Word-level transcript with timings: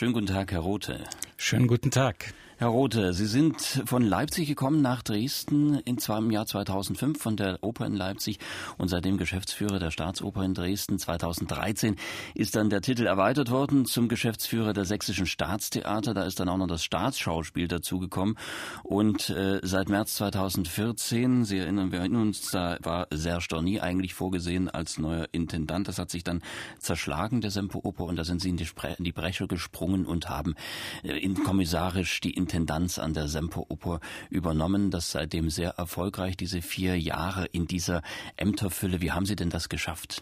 Schönen 0.00 0.14
guten 0.14 0.28
Tag, 0.28 0.50
Herr 0.52 0.60
Rothe. 0.60 1.04
Schönen 1.36 1.66
guten 1.66 1.90
Tag. 1.90 2.32
Herr 2.60 2.68
Rothe, 2.68 3.14
Sie 3.14 3.24
sind 3.24 3.58
von 3.86 4.02
Leipzig 4.02 4.46
gekommen 4.46 4.82
nach 4.82 5.02
Dresden 5.02 5.76
in 5.86 5.96
im 5.96 6.30
Jahr 6.30 6.44
2005 6.44 7.18
von 7.18 7.34
der 7.34 7.58
Oper 7.62 7.86
in 7.86 7.96
Leipzig 7.96 8.38
und 8.76 8.88
seitdem 8.88 9.16
Geschäftsführer 9.16 9.78
der 9.78 9.90
Staatsoper 9.90 10.42
in 10.44 10.52
Dresden. 10.52 10.98
2013 10.98 11.96
ist 12.34 12.56
dann 12.56 12.68
der 12.68 12.82
Titel 12.82 13.06
erweitert 13.06 13.50
worden 13.50 13.86
zum 13.86 14.08
Geschäftsführer 14.08 14.74
der 14.74 14.84
Sächsischen 14.84 15.24
Staatstheater. 15.24 16.12
Da 16.12 16.24
ist 16.24 16.38
dann 16.38 16.50
auch 16.50 16.58
noch 16.58 16.66
das 16.66 16.84
Staatsschauspiel 16.84 17.66
dazugekommen. 17.66 18.36
Und 18.82 19.30
äh, 19.30 19.60
seit 19.62 19.88
März 19.88 20.16
2014, 20.16 21.46
Sie 21.46 21.56
erinnern, 21.56 21.92
wir 21.92 22.00
erinnern 22.00 22.20
uns, 22.20 22.50
da 22.50 22.76
war 22.82 23.06
Serge 23.10 23.46
Dorny 23.48 23.80
eigentlich 23.80 24.12
vorgesehen 24.12 24.68
als 24.68 24.98
neuer 24.98 25.28
Intendant. 25.32 25.88
Das 25.88 25.98
hat 25.98 26.10
sich 26.10 26.24
dann 26.24 26.42
zerschlagen, 26.78 27.40
der 27.40 27.52
Semperoper, 27.52 28.04
und 28.04 28.16
da 28.16 28.24
sind 28.24 28.42
Sie 28.42 28.50
in 28.50 28.58
die, 28.58 28.66
Spre 28.66 28.96
in 28.98 29.04
die 29.04 29.12
Bresche 29.12 29.46
gesprungen 29.46 30.04
und 30.04 30.28
haben 30.28 30.56
äh, 31.02 31.16
in 31.16 31.42
kommissarisch 31.42 32.20
die 32.20 32.36
Intendanz 32.50 32.98
an 32.98 33.14
der 33.14 33.28
Semperoper 33.28 34.00
übernommen. 34.28 34.90
Das 34.90 35.12
seitdem 35.12 35.50
sehr 35.50 35.70
erfolgreich, 35.70 36.36
diese 36.36 36.62
vier 36.62 36.98
Jahre 36.98 37.46
in 37.46 37.68
dieser 37.68 38.02
Ämterfülle. 38.36 39.00
Wie 39.00 39.12
haben 39.12 39.24
Sie 39.24 39.36
denn 39.36 39.50
das 39.50 39.68
geschafft? 39.68 40.20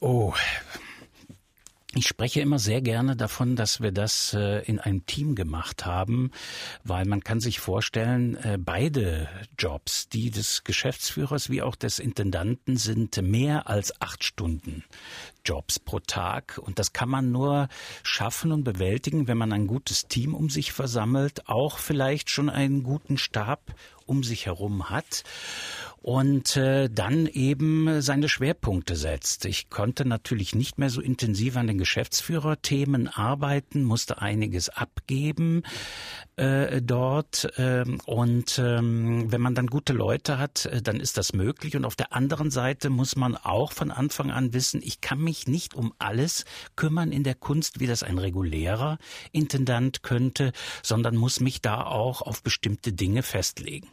Oh, 0.00 0.32
ich 1.94 2.08
spreche 2.08 2.40
immer 2.40 2.58
sehr 2.58 2.80
gerne 2.80 3.16
davon, 3.16 3.54
dass 3.54 3.82
wir 3.82 3.92
das 3.92 4.32
äh, 4.32 4.64
in 4.64 4.78
einem 4.78 5.04
Team 5.04 5.34
gemacht 5.34 5.84
haben, 5.84 6.30
weil 6.84 7.04
man 7.04 7.22
kann 7.22 7.38
sich 7.38 7.60
vorstellen, 7.60 8.36
äh, 8.36 8.58
beide 8.58 9.28
Jobs, 9.58 10.08
die 10.08 10.30
des 10.30 10.64
Geschäftsführers 10.64 11.50
wie 11.50 11.60
auch 11.60 11.76
des 11.76 11.98
Intendanten, 11.98 12.78
sind 12.78 13.20
mehr 13.20 13.68
als 13.68 14.00
acht 14.00 14.24
Stunden 14.24 14.84
Jobs 15.44 15.78
pro 15.78 15.98
Tag. 15.98 16.58
Und 16.62 16.78
das 16.78 16.94
kann 16.94 17.10
man 17.10 17.30
nur 17.30 17.68
schaffen 18.02 18.52
und 18.52 18.64
bewältigen, 18.64 19.28
wenn 19.28 19.36
man 19.36 19.52
ein 19.52 19.66
gutes 19.66 20.08
Team 20.08 20.34
um 20.34 20.48
sich 20.48 20.72
versammelt, 20.72 21.46
auch 21.48 21.78
vielleicht 21.78 22.30
schon 22.30 22.48
einen 22.48 22.84
guten 22.84 23.18
Stab 23.18 23.74
um 24.06 24.24
sich 24.24 24.46
herum 24.46 24.88
hat 24.88 25.24
und 26.02 26.56
äh, 26.56 26.88
dann 26.90 27.26
eben 27.26 28.02
seine 28.02 28.28
Schwerpunkte 28.28 28.96
setzt. 28.96 29.44
Ich 29.44 29.70
konnte 29.70 30.04
natürlich 30.04 30.54
nicht 30.54 30.76
mehr 30.78 30.90
so 30.90 31.00
intensiv 31.00 31.56
an 31.56 31.68
den 31.68 31.78
Geschäftsführerthemen 31.78 33.06
arbeiten, 33.06 33.84
musste 33.84 34.20
einiges 34.20 34.68
abgeben 34.68 35.62
äh, 36.36 36.82
dort 36.82 37.56
äh, 37.56 37.84
und 38.06 38.58
ähm, 38.58 39.30
wenn 39.30 39.40
man 39.40 39.54
dann 39.54 39.68
gute 39.68 39.92
Leute 39.92 40.38
hat, 40.38 40.66
äh, 40.66 40.82
dann 40.82 40.98
ist 40.98 41.18
das 41.18 41.32
möglich 41.32 41.76
und 41.76 41.84
auf 41.84 41.94
der 41.94 42.12
anderen 42.12 42.50
Seite 42.50 42.90
muss 42.90 43.14
man 43.14 43.36
auch 43.36 43.70
von 43.72 43.92
Anfang 43.92 44.32
an 44.32 44.52
wissen, 44.52 44.82
ich 44.82 45.00
kann 45.00 45.20
mich 45.20 45.46
nicht 45.46 45.74
um 45.74 45.92
alles 45.98 46.44
kümmern 46.74 47.12
in 47.12 47.22
der 47.22 47.36
Kunst, 47.36 47.78
wie 47.78 47.86
das 47.86 48.02
ein 48.02 48.18
regulärer 48.18 48.98
Intendant 49.30 50.02
könnte, 50.02 50.52
sondern 50.82 51.16
muss 51.16 51.38
mich 51.38 51.62
da 51.62 51.84
auch 51.84 52.22
auf 52.22 52.42
bestimmte 52.42 52.92
Dinge 52.92 53.22
festlegen. 53.22 53.88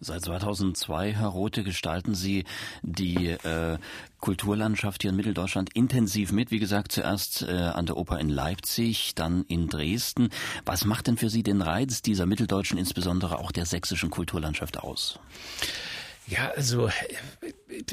Seit 0.00 0.22
2002, 0.22 1.14
Herr 1.14 1.28
Rote, 1.28 1.64
gestalten 1.64 2.14
Sie 2.14 2.44
die 2.82 3.28
äh, 3.28 3.78
Kulturlandschaft 4.20 5.02
hier 5.02 5.10
in 5.10 5.16
Mitteldeutschland 5.16 5.74
intensiv 5.74 6.32
mit. 6.32 6.50
Wie 6.50 6.58
gesagt, 6.58 6.92
zuerst 6.92 7.42
äh, 7.42 7.52
an 7.52 7.86
der 7.86 7.96
Oper 7.96 8.18
in 8.18 8.28
Leipzig, 8.28 9.14
dann 9.14 9.44
in 9.48 9.68
Dresden. 9.68 10.30
Was 10.64 10.84
macht 10.84 11.06
denn 11.06 11.16
für 11.16 11.30
Sie 11.30 11.42
den 11.42 11.62
Reiz 11.62 12.02
dieser 12.02 12.26
mitteldeutschen, 12.26 12.78
insbesondere 12.78 13.38
auch 13.38 13.52
der 13.52 13.66
sächsischen 13.66 14.10
Kulturlandschaft 14.10 14.78
aus? 14.78 15.18
Ja, 16.28 16.50
also 16.54 16.90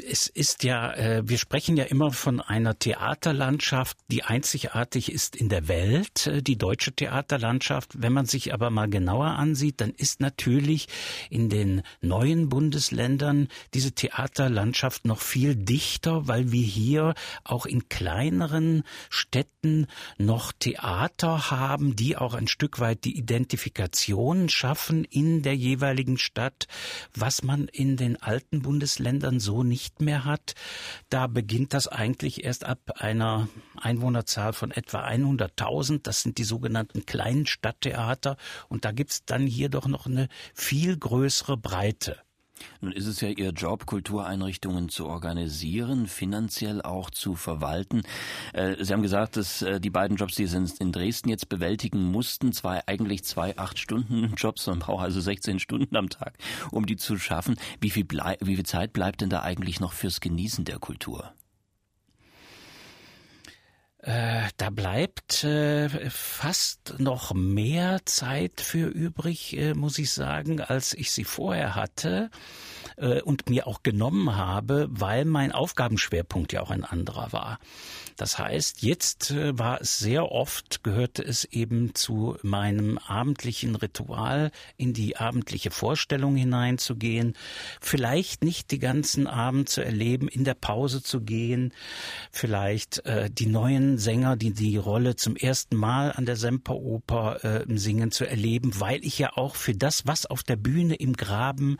es 0.00 0.26
ist 0.26 0.64
ja, 0.64 0.92
äh, 0.92 1.22
wir 1.28 1.38
sprechen 1.38 1.76
ja 1.76 1.84
immer 1.84 2.12
von 2.12 2.40
einer 2.40 2.78
Theaterlandschaft, 2.78 3.96
die 4.08 4.22
einzigartig 4.22 5.12
ist 5.12 5.36
in 5.36 5.48
der 5.48 5.68
Welt, 5.68 6.26
äh, 6.26 6.42
die 6.42 6.56
deutsche 6.56 6.92
Theaterlandschaft. 6.92 8.00
Wenn 8.00 8.12
man 8.12 8.26
sich 8.26 8.52
aber 8.52 8.70
mal 8.70 8.88
genauer 8.88 9.26
ansieht, 9.26 9.80
dann 9.80 9.90
ist 9.90 10.20
natürlich 10.20 10.88
in 11.30 11.48
den 11.48 11.82
neuen 12.00 12.48
Bundesländern 12.48 13.48
diese 13.74 13.92
Theaterlandschaft 13.92 15.04
noch 15.04 15.20
viel 15.20 15.54
dichter, 15.54 16.26
weil 16.28 16.52
wir 16.52 16.64
hier 16.64 17.14
auch 17.44 17.66
in 17.66 17.88
kleineren 17.88 18.82
Städten 19.10 19.86
noch 20.18 20.52
Theater 20.52 21.50
haben, 21.50 21.96
die 21.96 22.16
auch 22.16 22.34
ein 22.34 22.48
Stück 22.48 22.80
weit 22.80 23.04
die 23.04 23.16
Identifikation 23.16 24.48
schaffen 24.48 25.04
in 25.04 25.42
der 25.42 25.54
jeweiligen 25.54 26.18
Stadt, 26.18 26.66
was 27.14 27.42
man 27.42 27.68
in 27.68 27.96
den 27.96 28.20
alten 28.20 28.62
Bundesländern 28.62 29.40
so 29.40 29.62
nicht 29.62 29.85
mehr 30.00 30.24
hat. 30.24 30.54
Da 31.08 31.26
beginnt 31.26 31.74
das 31.74 31.88
eigentlich 31.88 32.44
erst 32.44 32.64
ab 32.64 32.92
einer 32.96 33.48
Einwohnerzahl 33.76 34.52
von 34.52 34.70
etwa 34.70 35.06
100.000. 35.06 36.00
Das 36.02 36.22
sind 36.22 36.38
die 36.38 36.44
sogenannten 36.44 37.06
kleinen 37.06 37.46
Stadttheater. 37.46 38.36
Und 38.68 38.84
da 38.84 38.92
gibt's 38.92 39.24
dann 39.24 39.46
hier 39.46 39.68
doch 39.68 39.86
noch 39.86 40.06
eine 40.06 40.28
viel 40.54 40.96
größere 40.96 41.56
Breite. 41.56 42.25
Nun 42.80 42.92
ist 42.92 43.06
es 43.06 43.20
ja 43.20 43.28
Ihr 43.28 43.50
Job, 43.50 43.86
Kultureinrichtungen 43.86 44.88
zu 44.88 45.06
organisieren, 45.06 46.06
finanziell 46.06 46.82
auch 46.82 47.10
zu 47.10 47.34
verwalten. 47.34 48.02
Äh, 48.52 48.82
Sie 48.82 48.92
haben 48.92 49.02
gesagt, 49.02 49.36
dass 49.36 49.62
äh, 49.62 49.80
die 49.80 49.90
beiden 49.90 50.16
Jobs, 50.16 50.34
die 50.34 50.46
Sie 50.46 50.64
in 50.78 50.92
Dresden 50.92 51.28
jetzt 51.28 51.48
bewältigen 51.48 52.02
mussten, 52.02 52.52
zwei 52.52 52.86
eigentlich 52.86 53.24
zwei 53.24 53.56
acht 53.58 53.78
Stunden 53.78 54.34
Jobs, 54.36 54.66
man 54.66 54.78
braucht 54.78 55.04
also 55.04 55.20
16 55.20 55.58
Stunden 55.58 55.96
am 55.96 56.08
Tag, 56.08 56.38
um 56.70 56.86
die 56.86 56.96
zu 56.96 57.18
schaffen. 57.18 57.56
Wie 57.80 57.90
viel, 57.90 58.06
wie 58.06 58.56
viel 58.56 58.66
Zeit 58.66 58.92
bleibt 58.92 59.20
denn 59.20 59.30
da 59.30 59.42
eigentlich 59.42 59.80
noch 59.80 59.92
fürs 59.92 60.20
Genießen 60.20 60.64
der 60.64 60.78
Kultur? 60.78 61.32
Äh, 64.06 64.50
da 64.56 64.70
bleibt 64.70 65.42
äh, 65.42 65.88
fast 66.10 66.94
noch 66.98 67.34
mehr 67.34 67.98
Zeit 68.04 68.60
für 68.60 68.86
übrig, 68.86 69.56
äh, 69.56 69.74
muss 69.74 69.98
ich 69.98 70.12
sagen, 70.12 70.60
als 70.60 70.94
ich 70.94 71.10
sie 71.10 71.24
vorher 71.24 71.74
hatte 71.74 72.30
äh, 72.98 73.20
und 73.22 73.50
mir 73.50 73.66
auch 73.66 73.82
genommen 73.82 74.36
habe, 74.36 74.86
weil 74.90 75.24
mein 75.24 75.50
Aufgabenschwerpunkt 75.50 76.52
ja 76.52 76.62
auch 76.62 76.70
ein 76.70 76.84
anderer 76.84 77.32
war. 77.32 77.58
Das 78.16 78.38
heißt, 78.38 78.82
jetzt 78.82 79.32
äh, 79.32 79.58
war 79.58 79.80
es 79.80 79.98
sehr 79.98 80.30
oft, 80.30 80.84
gehörte 80.84 81.24
es 81.24 81.44
eben 81.44 81.96
zu 81.96 82.36
meinem 82.42 82.98
abendlichen 82.98 83.74
Ritual, 83.74 84.52
in 84.76 84.92
die 84.92 85.16
abendliche 85.16 85.72
Vorstellung 85.72 86.36
hineinzugehen, 86.36 87.34
vielleicht 87.80 88.44
nicht 88.44 88.70
die 88.70 88.78
ganzen 88.78 89.26
Abend 89.26 89.68
zu 89.68 89.84
erleben, 89.84 90.28
in 90.28 90.44
der 90.44 90.54
Pause 90.54 91.02
zu 91.02 91.22
gehen, 91.22 91.72
vielleicht 92.30 93.02
die 93.30 93.46
neuen 93.46 93.95
Sänger, 93.98 94.36
die 94.36 94.52
die 94.52 94.76
Rolle 94.76 95.16
zum 95.16 95.36
ersten 95.36 95.76
Mal 95.76 96.12
an 96.12 96.26
der 96.26 96.36
Semperoper 96.36 97.44
äh, 97.44 97.78
singen, 97.78 98.10
zu 98.10 98.28
erleben, 98.28 98.78
weil 98.80 99.04
ich 99.04 99.18
ja 99.18 99.36
auch 99.36 99.56
für 99.56 99.74
das, 99.74 100.06
was 100.06 100.26
auf 100.26 100.42
der 100.42 100.56
Bühne 100.56 100.94
im 100.94 101.14
Graben 101.14 101.78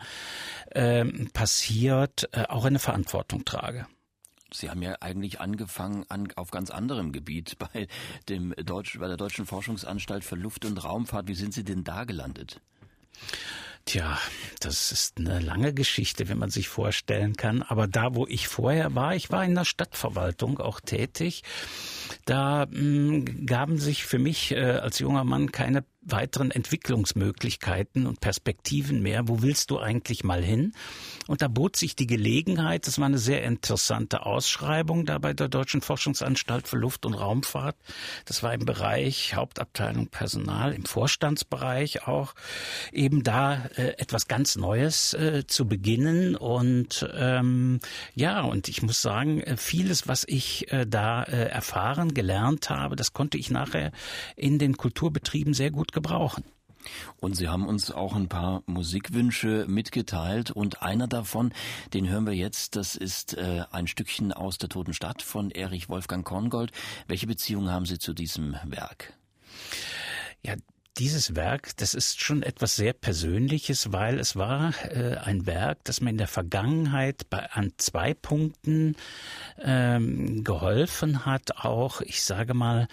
äh, 0.71 1.05
passiert, 1.33 2.29
äh, 2.33 2.43
auch 2.47 2.65
eine 2.65 2.79
Verantwortung 2.79 3.45
trage. 3.45 3.87
Sie 4.53 4.69
haben 4.69 4.81
ja 4.81 4.95
eigentlich 5.01 5.41
angefangen 5.41 6.05
an, 6.09 6.31
auf 6.35 6.51
ganz 6.51 6.71
anderem 6.71 7.11
Gebiet 7.11 7.57
bei 7.59 7.87
dem 8.29 8.53
Deutsch, 8.57 8.97
bei 8.99 9.07
der 9.07 9.17
Deutschen 9.17 9.45
Forschungsanstalt 9.45 10.23
für 10.23 10.35
Luft- 10.35 10.65
und 10.65 10.83
Raumfahrt. 10.83 11.27
Wie 11.27 11.35
sind 11.35 11.53
Sie 11.53 11.63
denn 11.63 11.83
da 11.83 12.05
gelandet? 12.05 12.61
Tja, 13.87 14.19
das 14.59 14.91
ist 14.91 15.17
eine 15.17 15.39
lange 15.39 15.73
Geschichte, 15.73 16.27
wenn 16.27 16.37
man 16.37 16.49
sich 16.49 16.67
vorstellen 16.67 17.37
kann. 17.37 17.61
Aber 17.61 17.87
da, 17.87 18.15
wo 18.15 18.27
ich 18.27 18.49
vorher 18.49 18.95
war, 18.95 19.15
ich 19.15 19.31
war 19.31 19.45
in 19.45 19.55
der 19.55 19.63
Stadtverwaltung 19.63 20.59
auch 20.59 20.81
tätig. 20.81 21.41
Da 22.25 22.65
mh, 22.65 22.75
hm, 22.77 23.45
gaben 23.45 23.77
sich 23.77 24.03
für 24.03 24.19
mich 24.19 24.51
äh, 24.51 24.57
als 24.59 24.99
junger 24.99 25.23
Mann 25.23 25.53
keine 25.53 25.85
weiteren 26.11 26.51
Entwicklungsmöglichkeiten 26.51 28.07
und 28.07 28.19
Perspektiven 28.21 29.01
mehr. 29.01 29.27
Wo 29.27 29.41
willst 29.41 29.71
du 29.71 29.79
eigentlich 29.79 30.23
mal 30.23 30.43
hin? 30.43 30.73
Und 31.27 31.41
da 31.41 31.47
bot 31.47 31.75
sich 31.75 31.95
die 31.95 32.07
Gelegenheit, 32.07 32.87
das 32.87 32.99
war 32.99 33.05
eine 33.05 33.17
sehr 33.17 33.43
interessante 33.43 34.25
Ausschreibung 34.25 35.05
da 35.05 35.17
bei 35.17 35.33
der 35.33 35.49
Deutschen 35.49 35.81
Forschungsanstalt 35.81 36.67
für 36.67 36.77
Luft- 36.77 37.05
und 37.05 37.13
Raumfahrt. 37.13 37.75
Das 38.25 38.43
war 38.43 38.53
im 38.53 38.65
Bereich 38.65 39.35
Hauptabteilung 39.35 40.07
Personal, 40.07 40.73
im 40.73 40.85
Vorstandsbereich 40.85 42.07
auch, 42.07 42.33
eben 42.91 43.23
da 43.23 43.65
äh, 43.75 43.97
etwas 43.97 44.27
ganz 44.27 44.55
Neues 44.55 45.13
äh, 45.13 45.45
zu 45.47 45.67
beginnen. 45.67 46.35
Und 46.35 47.07
ähm, 47.13 47.79
ja, 48.15 48.41
und 48.41 48.67
ich 48.67 48.81
muss 48.81 49.01
sagen, 49.01 49.41
äh, 49.41 49.57
vieles, 49.57 50.07
was 50.07 50.23
ich 50.27 50.71
äh, 50.71 50.85
da 50.85 51.23
äh, 51.23 51.49
erfahren, 51.49 52.13
gelernt 52.13 52.69
habe, 52.69 52.95
das 52.95 53.13
konnte 53.13 53.37
ich 53.37 53.51
nachher 53.51 53.91
in 54.35 54.59
den 54.59 54.77
Kulturbetrieben 54.77 55.53
sehr 55.53 55.71
gut 55.71 55.91
gebrauchen. 55.97 56.43
Und 57.19 57.35
Sie 57.35 57.47
haben 57.49 57.67
uns 57.67 57.91
auch 57.91 58.15
ein 58.15 58.29
paar 58.29 58.61
Musikwünsche 58.67 59.65
mitgeteilt 59.67 60.51
und 60.51 60.83
einer 60.83 61.07
davon, 61.07 61.51
den 61.93 62.07
hören 62.07 62.27
wir 62.27 62.33
jetzt, 62.33 62.75
das 62.75 62.95
ist 62.95 63.35
äh, 63.35 63.63
ein 63.71 63.87
Stückchen 63.87 64.31
aus 64.31 64.59
der 64.59 64.69
Toten 64.69 64.93
Stadt 64.93 65.23
von 65.23 65.49
Erich 65.49 65.89
Wolfgang 65.89 66.23
Korngold. 66.23 66.71
Welche 67.07 67.25
Beziehung 67.25 67.71
haben 67.71 67.87
Sie 67.87 67.97
zu 67.97 68.13
diesem 68.13 68.55
Werk? 68.63 69.13
Ja, 70.43 70.53
dieses 70.97 71.35
Werk, 71.35 71.77
das 71.77 71.93
ist 71.93 72.21
schon 72.21 72.41
etwas 72.43 72.75
sehr 72.75 72.93
Persönliches, 72.93 73.91
weil 73.91 74.19
es 74.19 74.35
war 74.35 74.73
äh, 74.89 75.15
ein 75.17 75.45
Werk, 75.45 75.79
das 75.83 76.01
mir 76.01 76.09
in 76.09 76.17
der 76.17 76.27
Vergangenheit 76.27 77.29
bei, 77.29 77.49
an 77.51 77.73
zwei 77.77 78.13
Punkten 78.13 78.95
ähm, 79.61 80.43
geholfen 80.43 81.25
hat, 81.25 81.57
auch, 81.57 82.01
ich 82.01 82.23
sage 82.23 82.53
mal, 82.53 82.87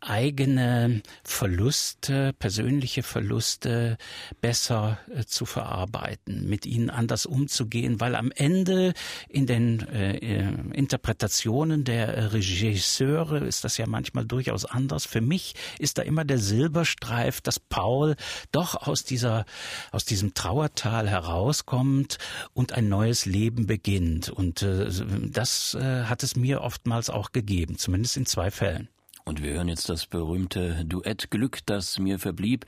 eigene 0.00 1.02
Verluste, 1.24 2.32
persönliche 2.38 3.02
Verluste 3.02 3.96
besser 4.40 4.98
äh, 5.14 5.24
zu 5.24 5.46
verarbeiten, 5.46 6.48
mit 6.48 6.66
ihnen 6.66 6.90
anders 6.90 7.24
umzugehen, 7.24 8.00
weil 8.00 8.14
am 8.16 8.30
Ende 8.32 8.92
in 9.28 9.46
den 9.46 9.86
äh, 9.88 10.16
äh 10.16 10.46
Interpretationen 10.72 11.84
der 11.84 12.32
Regisseure 12.32 13.38
ist 13.38 13.64
das 13.64 13.78
ja 13.78 13.86
manchmal 13.86 14.26
durchaus 14.26 14.64
anders. 14.64 15.06
Für 15.06 15.20
mich 15.20 15.54
ist 15.78 15.98
da 15.98 16.02
immer 16.02 16.24
der 16.24 16.38
Silberstreif, 16.38 17.40
dass 17.46 17.60
Paul 17.60 18.16
doch 18.52 18.74
aus 18.86 19.04
dieser, 19.04 19.44
aus 19.92 20.04
diesem 20.04 20.34
Trauertal 20.34 21.08
herauskommt 21.08 22.18
und 22.52 22.72
ein 22.72 22.88
neues 22.88 23.26
Leben 23.26 23.66
beginnt. 23.66 24.28
Und 24.28 24.62
äh, 24.62 24.90
das 25.30 25.74
äh, 25.74 26.04
hat 26.04 26.22
es 26.22 26.36
mir 26.36 26.62
oftmals 26.62 27.10
auch 27.10 27.32
gegeben, 27.32 27.78
zumindest 27.78 28.16
in 28.16 28.26
zwei 28.26 28.50
Fällen. 28.50 28.88
Und 29.24 29.42
wir 29.42 29.54
hören 29.54 29.66
jetzt 29.66 29.88
das 29.88 30.06
berühmte 30.06 30.84
Duett 30.84 31.32
Glück, 31.32 31.58
das 31.66 31.98
mir 31.98 32.20
verblieb, 32.20 32.64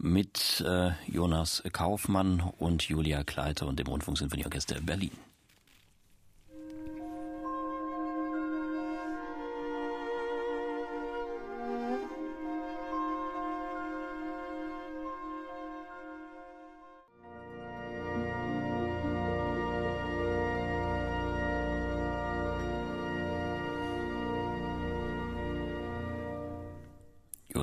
mit 0.00 0.64
äh, 0.66 0.92
Jonas 1.06 1.62
Kaufmann 1.70 2.40
und 2.40 2.84
Julia 2.84 3.24
Kleiter 3.24 3.66
und 3.66 3.78
dem 3.78 3.88
Rundfunksinfonieorchester 3.88 4.80
Berlin. 4.80 5.10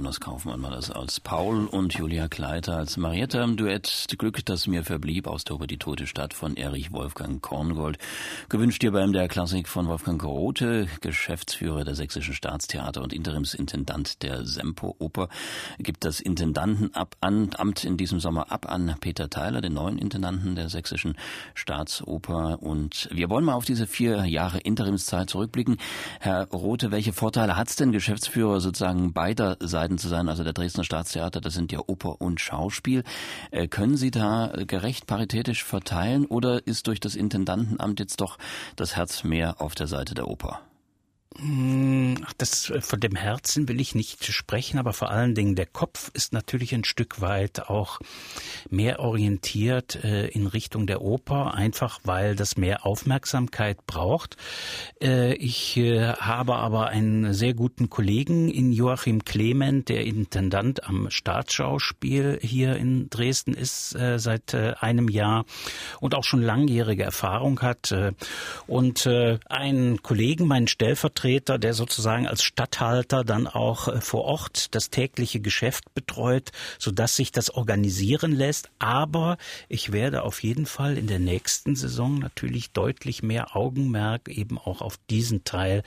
Jonas 0.05 0.19
Kaufmann 0.19 0.61
war 0.61 0.69
das 0.69 0.91
als 0.91 1.19
Paul 1.19 1.65
und 1.65 1.95
Julia 1.95 2.27
Kleiter 2.27 2.77
als 2.77 2.95
Marietta 2.95 3.43
im 3.43 3.57
Duett 3.57 4.05
Glück, 4.19 4.45
das 4.45 4.67
mir 4.67 4.83
verblieb 4.83 5.25
aus 5.25 5.45
der 5.45 5.57
Die 5.57 5.79
Tote 5.79 6.05
Stadt 6.05 6.35
von 6.35 6.57
Erich 6.57 6.91
Wolfgang 6.91 7.41
Korngold. 7.41 7.97
Gewünscht 8.47 8.83
hier 8.83 8.91
beim 8.91 9.13
der 9.13 9.27
Klassik 9.27 9.67
von 9.67 9.87
Wolfgang 9.87 10.21
Grote, 10.21 10.87
Geschäftsführer 11.01 11.83
der 11.85 11.95
Sächsischen 11.95 12.35
Staatstheater 12.35 13.01
und 13.01 13.13
Interimsintendant 13.13 14.21
der 14.21 14.45
Sempo 14.45 14.95
Oper, 14.99 15.27
gibt 15.79 16.05
das 16.05 16.19
Intendantenamt 16.19 17.83
in 17.83 17.97
diesem 17.97 18.19
Sommer 18.19 18.51
ab 18.51 18.71
an 18.71 18.93
Peter 18.99 19.27
Theiler, 19.27 19.61
den 19.61 19.73
neuen 19.73 19.97
Intendanten 19.97 20.53
der 20.53 20.69
Sächsischen 20.69 21.17
Staatsoper. 21.55 22.61
Und 22.61 23.09
wir 23.11 23.31
wollen 23.31 23.45
mal 23.45 23.55
auf 23.55 23.65
diese 23.65 23.87
vier 23.87 24.25
Jahre 24.25 24.59
Interimszeit 24.59 25.31
zurückblicken. 25.31 25.77
Herr 26.19 26.47
Rote, 26.49 26.91
welche 26.91 27.11
Vorteile 27.11 27.57
hat 27.57 27.69
es 27.69 27.75
denn 27.75 27.91
Geschäftsführer 27.91 28.61
sozusagen 28.61 29.11
beider 29.11 29.57
Seiten 29.59 29.94
Seiten 29.95 29.97
zu 29.97 30.07
sein. 30.07 30.29
Also 30.29 30.43
der 30.43 30.53
Dresdner 30.53 30.83
Staatstheater, 30.83 31.41
das 31.41 31.53
sind 31.53 31.71
ja 31.71 31.79
Oper 31.87 32.21
und 32.21 32.39
Schauspiel. 32.39 33.03
Äh, 33.51 33.67
können 33.67 33.97
Sie 33.97 34.11
da 34.11 34.51
gerecht 34.67 35.07
paritätisch 35.07 35.63
verteilen 35.63 36.25
oder 36.25 36.65
ist 36.65 36.87
durch 36.87 36.99
das 36.99 37.15
Intendantenamt 37.15 37.99
jetzt 37.99 38.21
doch 38.21 38.37
das 38.75 38.95
Herz 38.95 39.23
mehr 39.23 39.61
auf 39.61 39.75
der 39.75 39.87
Seite 39.87 40.13
der 40.13 40.27
Oper? 40.27 40.61
Hm, 41.37 42.15
das 42.37 42.69
äh, 42.69 42.79
von 42.79 42.99
dem 42.99 43.15
Herzen 43.15 43.67
will 43.67 43.81
ich 43.81 43.93
nicht 43.93 44.23
sprechen, 44.23 44.79
aber 44.79 44.93
vor 44.93 45.11
allen 45.11 45.35
Dingen 45.35 45.55
der 45.55 45.65
Kopf 45.65 46.09
ist 46.13 46.31
natürlich 46.31 46.73
ein 46.73 46.85
Stück 46.85 47.19
weit 47.19 47.69
auch 47.69 47.99
mehr 48.69 48.99
orientiert 48.99 50.01
äh, 50.03 50.27
in 50.27 50.47
Richtung 50.47 50.87
der 50.87 51.01
Oper, 51.01 51.53
einfach 51.53 51.99
weil 52.03 52.37
das 52.37 52.55
mehr 52.55 52.85
Aufmerksamkeit 52.85 53.85
braucht. 53.85 54.37
Äh, 55.01 55.33
ich 55.33 55.75
äh, 55.75 56.13
habe 56.13 56.55
aber 56.55 56.87
einen 56.87 57.33
sehr 57.33 57.53
guten 57.53 57.89
Kollegen 57.89 58.49
in 58.49 58.71
Joachim 58.71 59.25
Clement, 59.25 59.89
der 59.89 60.05
Intendant 60.05 60.85
am 60.85 61.09
Staatsschauspiel 61.09 62.39
hier 62.41 62.77
in 62.77 63.09
Dresden 63.09 63.53
ist 63.53 63.93
äh, 63.95 64.19
seit 64.19 64.53
äh, 64.53 64.75
einem 64.79 65.09
Jahr 65.09 65.43
und 65.99 66.15
auch 66.15 66.23
schon 66.23 66.41
langjährige 66.41 67.03
Erfahrung 67.03 67.61
hat 67.61 67.93
und 68.67 69.07
einen 69.07 70.01
Kollegen, 70.01 70.47
meinen 70.47 70.67
Stellvertreter 70.67 71.24
Stellvertreter, 71.25 71.57
der 71.57 71.73
sozusagen 71.73 72.27
als 72.27 72.43
Statthalter 72.43 73.23
dann 73.23 73.47
auch 73.47 73.87
äh, 73.87 74.01
vor 74.01 74.25
Ort 74.25 74.75
das 74.75 74.89
tägliche 74.89 75.39
Geschäft 75.39 75.93
betreut, 75.93 76.51
sodass 76.77 77.15
sich 77.15 77.31
das 77.31 77.49
organisieren 77.49 78.31
lässt. 78.31 78.69
Aber 78.79 79.37
ich 79.67 79.91
werde 79.91 80.23
auf 80.23 80.43
jeden 80.43 80.65
Fall 80.65 80.97
in 80.97 81.07
der 81.07 81.19
nächsten 81.19 81.75
Saison 81.75 82.19
natürlich 82.19 82.71
deutlich 82.71 83.23
mehr 83.23 83.55
Augenmerk 83.55 84.29
eben 84.29 84.57
auch 84.57 84.81
auf 84.81 84.97
diesen 85.09 85.43
Teil 85.43 85.83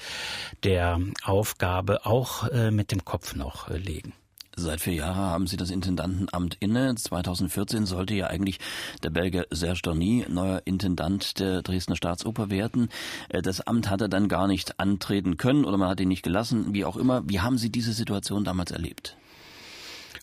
der 0.65 1.01
Aufgabe 1.23 2.05
auch 2.05 2.49
äh, 2.49 2.71
mit 2.71 2.91
dem 2.91 3.05
Kopf 3.05 3.35
noch 3.35 3.69
äh, 3.69 3.77
legen. 3.77 4.13
Seit 4.61 4.81
vier 4.81 4.95
Jahren 4.95 5.17
haben 5.17 5.47
Sie 5.47 5.57
das 5.57 5.71
Intendantenamt 5.71 6.57
inne. 6.59 6.93
2014 6.93 7.87
sollte 7.87 8.15
ja 8.15 8.27
eigentlich 8.27 8.59
der 9.05 9.11
Belgier 9.11 9.47
Serge 9.51 9.83
Dorny 9.85 10.27
neuer 10.29 10.63
Intendant 10.65 11.39
der 11.39 11.63
Dresdner 11.63 11.95
Staatsoper 11.95 12.51
werden. 12.51 12.89
Äh, 13.29 13.41
das 13.41 13.61
Amt 13.61 13.89
hat 13.89 14.01
er 14.01 14.09
dann 14.09 14.27
gar 14.27 14.49
nicht 14.49 14.81
antreten 14.81 15.37
können 15.37 15.65
oder 15.65 15.77
man 15.77 15.89
hat 15.89 16.01
ihn 16.01 16.09
nicht 16.09 16.25
gelassen, 16.25 16.75
wie 16.75 16.85
auch 16.85 16.97
immer. 16.97 17.23
Wie 17.29 17.39
haben 17.39 17.57
Sie 17.57 17.71
diese 17.71 17.93
Situation 17.93 18.43
damals 18.43 18.73
erlebt? 18.73 19.17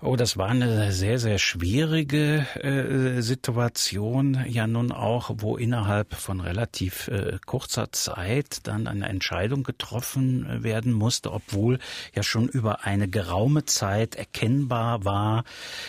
Oh, 0.05 0.15
das 0.15 0.37
war 0.37 0.49
eine 0.49 0.91
sehr, 0.91 1.17
sehr 1.17 1.39
schwierige 1.39 2.45
äh, 2.61 3.23
Situation, 3.23 4.45
ja 4.47 4.67
nun 4.67 4.91
auch, 4.91 5.31
wo 5.37 5.57
innerhalb 5.57 6.13
von 6.13 6.41
relativ 6.41 7.07
äh, 7.07 7.39
kurzer 7.43 7.91
Zeit 7.91 8.67
dann 8.67 8.85
eine 8.85 9.09
Entscheidung 9.09 9.63
getroffen 9.63 10.45
äh, 10.45 10.63
werden 10.63 10.93
musste, 10.93 11.33
obwohl 11.33 11.79
ja 12.13 12.21
schon 12.21 12.47
über 12.47 12.85
eine 12.85 13.07
geraume 13.07 13.65
Zeit 13.65 14.13
erkennbar 14.13 15.05
war, 15.05 15.43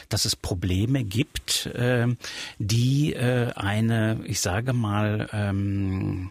dass 0.08 0.24
es 0.24 0.34
Probleme 0.34 1.04
gibt, 1.04 1.66
äh, 1.66 2.06
die 2.58 3.16
eine, 3.16 4.20
ich 4.24 4.40
sage 4.40 4.72
mal, 4.72 5.28
ähm, 5.32 6.30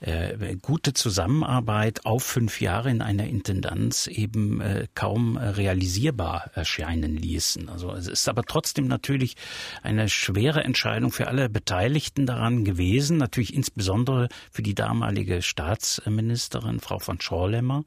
äh, 0.00 0.56
gute 0.56 0.92
Zusammenarbeit 0.92 2.06
auf 2.06 2.22
fünf 2.22 2.60
Jahre 2.60 2.90
in 2.90 3.02
einer 3.02 3.24
Intendanz 3.24 4.06
eben 4.06 4.60
äh, 4.60 4.86
kaum 4.94 5.36
realisierbar 5.36 6.50
erscheinen 6.54 7.23
ließen. 7.24 7.68
Also 7.68 7.92
es 7.92 8.06
ist 8.06 8.28
aber 8.28 8.42
trotzdem 8.42 8.86
natürlich 8.86 9.36
eine 9.82 10.08
schwere 10.08 10.62
Entscheidung 10.62 11.10
für 11.10 11.26
alle 11.28 11.48
Beteiligten 11.48 12.26
daran 12.26 12.64
gewesen, 12.64 13.16
natürlich 13.16 13.54
insbesondere 13.54 14.28
für 14.50 14.62
die 14.62 14.74
damalige 14.74 15.42
Staatsministerin 15.42 16.80
Frau 16.80 16.98
von 16.98 17.20
Schorlemmer. 17.20 17.84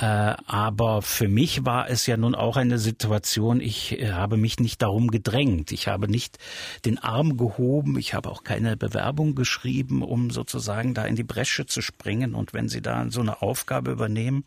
Äh, 0.00 0.34
aber 0.46 1.02
für 1.02 1.28
mich 1.28 1.66
war 1.66 1.90
es 1.90 2.06
ja 2.06 2.16
nun 2.16 2.34
auch 2.34 2.56
eine 2.56 2.78
Situation, 2.78 3.60
ich 3.60 4.00
äh, 4.00 4.12
habe 4.12 4.38
mich 4.38 4.58
nicht 4.58 4.80
darum 4.80 5.08
gedrängt. 5.08 5.72
Ich 5.72 5.88
habe 5.88 6.08
nicht 6.08 6.38
den 6.86 6.96
Arm 6.96 7.36
gehoben. 7.36 7.98
Ich 7.98 8.14
habe 8.14 8.30
auch 8.30 8.42
keine 8.42 8.78
Bewerbung 8.78 9.34
geschrieben, 9.34 10.02
um 10.02 10.30
sozusagen 10.30 10.94
da 10.94 11.04
in 11.04 11.16
die 11.16 11.24
Bresche 11.24 11.66
zu 11.66 11.82
springen. 11.82 12.34
Und 12.34 12.54
wenn 12.54 12.68
Sie 12.68 12.80
da 12.80 13.10
so 13.10 13.20
eine 13.20 13.42
Aufgabe 13.42 13.90
übernehmen 13.90 14.44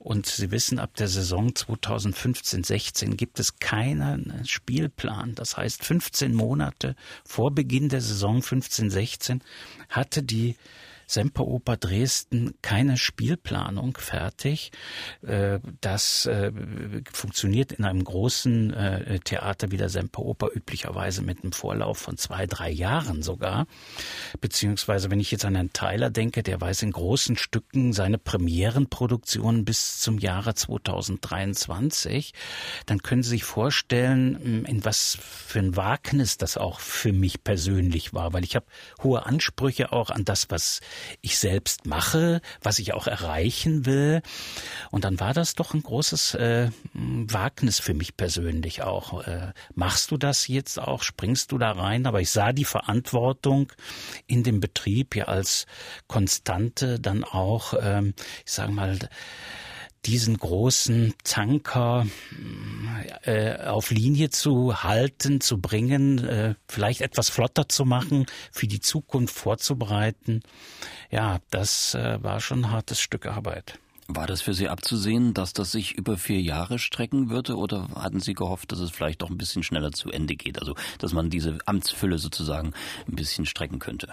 und 0.00 0.26
Sie 0.26 0.50
wissen, 0.50 0.80
ab 0.80 0.96
der 0.96 1.08
Saison 1.08 1.50
2015-16 1.50 3.14
gibt 3.14 3.38
es 3.38 3.60
keinen 3.60 4.42
Spielplan. 4.44 5.36
Das 5.36 5.56
heißt, 5.56 5.84
15 5.84 6.34
Monate 6.34 6.96
vor 7.24 7.52
Beginn 7.52 7.88
der 7.88 8.00
Saison 8.00 8.40
15-16 8.40 9.42
hatte 9.88 10.24
die 10.24 10.56
Semperoper 11.12 11.76
Dresden 11.76 12.54
keine 12.62 12.96
Spielplanung 12.96 13.98
fertig. 13.98 14.72
Äh, 15.20 15.58
das 15.82 16.24
äh, 16.24 16.52
funktioniert 17.12 17.72
in 17.72 17.84
einem 17.84 18.02
großen 18.02 18.72
äh, 18.72 19.20
Theater 19.20 19.70
wie 19.70 19.76
der 19.76 19.90
Semperoper 19.90 20.48
üblicherweise 20.54 21.20
mit 21.20 21.42
einem 21.42 21.52
Vorlauf 21.52 21.98
von 21.98 22.16
zwei, 22.16 22.46
drei 22.46 22.70
Jahren 22.70 23.22
sogar. 23.22 23.66
Beziehungsweise, 24.40 25.10
wenn 25.10 25.20
ich 25.20 25.30
jetzt 25.30 25.44
an 25.44 25.54
Herrn 25.54 25.74
Tyler 25.74 26.08
denke, 26.08 26.42
der 26.42 26.60
weiß 26.60 26.82
in 26.82 26.92
großen 26.92 27.36
Stücken 27.36 27.92
seine 27.92 28.16
Premierenproduktion 28.16 29.66
bis 29.66 30.00
zum 30.00 30.18
Jahre 30.18 30.54
2023, 30.54 32.32
dann 32.86 33.02
können 33.02 33.22
Sie 33.22 33.30
sich 33.30 33.44
vorstellen, 33.44 34.64
in 34.64 34.84
was 34.84 35.18
für 35.20 35.58
ein 35.58 35.76
Wagnis 35.76 36.38
das 36.38 36.56
auch 36.56 36.80
für 36.80 37.12
mich 37.12 37.44
persönlich 37.44 38.14
war, 38.14 38.32
weil 38.32 38.44
ich 38.44 38.56
habe 38.56 38.66
hohe 39.02 39.26
Ansprüche 39.26 39.92
auch 39.92 40.08
an 40.08 40.24
das, 40.24 40.48
was 40.48 40.80
ich 41.20 41.38
selbst 41.38 41.86
mache, 41.86 42.40
was 42.62 42.78
ich 42.78 42.94
auch 42.94 43.06
erreichen 43.06 43.86
will. 43.86 44.22
Und 44.90 45.04
dann 45.04 45.20
war 45.20 45.34
das 45.34 45.54
doch 45.54 45.74
ein 45.74 45.82
großes 45.82 46.34
äh, 46.34 46.70
Wagnis 46.94 47.80
für 47.80 47.94
mich 47.94 48.16
persönlich 48.16 48.82
auch. 48.82 49.26
Äh, 49.26 49.52
machst 49.74 50.10
du 50.10 50.16
das 50.16 50.48
jetzt 50.48 50.78
auch? 50.78 51.02
Springst 51.02 51.52
du 51.52 51.58
da 51.58 51.72
rein? 51.72 52.06
Aber 52.06 52.20
ich 52.20 52.30
sah 52.30 52.52
die 52.52 52.64
Verantwortung 52.64 53.72
in 54.26 54.42
dem 54.42 54.60
Betrieb 54.60 55.16
ja 55.16 55.26
als 55.26 55.66
Konstante 56.06 57.00
dann 57.00 57.24
auch, 57.24 57.74
ähm, 57.80 58.14
ich 58.44 58.52
sage 58.52 58.72
mal, 58.72 58.98
diesen 60.04 60.36
großen 60.36 61.14
Tanker 61.24 62.06
äh, 63.22 63.56
auf 63.56 63.90
Linie 63.90 64.30
zu 64.30 64.82
halten, 64.82 65.40
zu 65.40 65.58
bringen, 65.58 66.18
äh, 66.26 66.54
vielleicht 66.68 67.00
etwas 67.00 67.28
flotter 67.30 67.68
zu 67.68 67.84
machen, 67.84 68.26
für 68.50 68.66
die 68.66 68.80
Zukunft 68.80 69.34
vorzubereiten. 69.34 70.42
Ja, 71.10 71.38
das 71.50 71.94
äh, 71.94 72.22
war 72.22 72.40
schon 72.40 72.64
ein 72.64 72.70
hartes 72.70 73.00
Stück 73.00 73.26
Arbeit. 73.26 73.78
War 74.08 74.26
das 74.26 74.42
für 74.42 74.52
Sie 74.52 74.68
abzusehen, 74.68 75.32
dass 75.32 75.52
das 75.52 75.70
sich 75.70 75.92
über 75.92 76.18
vier 76.18 76.40
Jahre 76.40 76.78
strecken 76.78 77.30
würde 77.30 77.56
oder 77.56 77.88
hatten 77.94 78.18
Sie 78.18 78.34
gehofft, 78.34 78.72
dass 78.72 78.80
es 78.80 78.90
vielleicht 78.90 79.22
doch 79.22 79.30
ein 79.30 79.38
bisschen 79.38 79.62
schneller 79.62 79.92
zu 79.92 80.10
Ende 80.10 80.34
geht? 80.34 80.58
Also, 80.58 80.74
dass 80.98 81.12
man 81.12 81.30
diese 81.30 81.58
Amtsfülle 81.66 82.18
sozusagen 82.18 82.72
ein 83.08 83.14
bisschen 83.14 83.46
strecken 83.46 83.78
könnte? 83.78 84.08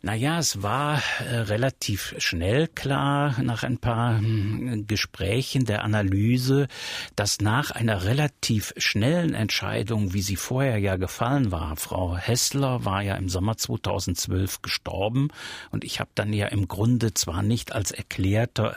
Naja, 0.00 0.38
es 0.38 0.62
war 0.62 1.02
äh, 1.28 1.34
relativ 1.34 2.14
schnell 2.18 2.68
klar 2.68 3.34
nach 3.42 3.64
ein 3.64 3.78
paar 3.78 4.18
hm, 4.18 4.86
Gesprächen 4.86 5.64
der 5.64 5.82
Analyse, 5.82 6.68
dass 7.16 7.40
nach 7.40 7.72
einer 7.72 8.04
relativ 8.04 8.72
schnellen 8.76 9.34
Entscheidung, 9.34 10.14
wie 10.14 10.22
sie 10.22 10.36
vorher 10.36 10.78
ja 10.78 10.94
gefallen 10.94 11.50
war, 11.50 11.76
Frau 11.76 12.16
Hessler 12.16 12.84
war 12.84 13.02
ja 13.02 13.16
im 13.16 13.28
Sommer 13.28 13.56
2012 13.56 14.62
gestorben 14.62 15.30
und 15.72 15.82
ich 15.82 15.98
habe 15.98 16.10
dann 16.14 16.32
ja 16.32 16.46
im 16.46 16.68
Grunde 16.68 17.12
zwar 17.14 17.42
nicht 17.42 17.72
als 17.72 17.90
erklärter 17.90 18.76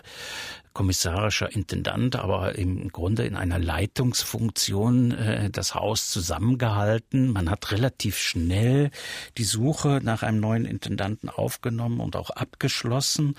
kommissarischer 0.74 1.52
Intendant, 1.52 2.16
aber 2.16 2.56
im 2.56 2.90
Grunde 2.90 3.26
in 3.26 3.36
einer 3.36 3.60
Leitungsfunktion 3.60 5.12
äh, 5.12 5.50
das 5.50 5.76
Haus 5.76 6.10
zusammengehalten. 6.10 7.32
Man 7.32 7.50
hat 7.50 7.72
relativ 7.72 8.18
schnell 8.18 8.92
die 9.38 9.44
Suche 9.44 10.00
nach 10.02 10.24
einem 10.24 10.40
neuen 10.40 10.66
Intendanten 10.66 11.30
aufgenommen 11.30 12.00
und 12.00 12.16
auch 12.16 12.30
abgeschlossen. 12.30 13.36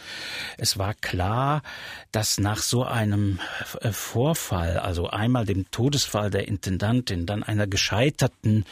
Es 0.58 0.78
war 0.78 0.94
klar, 0.94 1.62
dass 2.10 2.38
nach 2.38 2.58
so 2.58 2.84
einem 2.84 3.38
äh, 3.80 3.92
Vorfall, 3.92 4.78
also 4.78 5.08
einmal 5.08 5.46
dem 5.46 5.70
Todesfall 5.70 6.30
der 6.30 6.48
Intendantin, 6.48 7.24
dann 7.24 7.42
einer 7.42 7.66
gescheiterten 7.66 8.64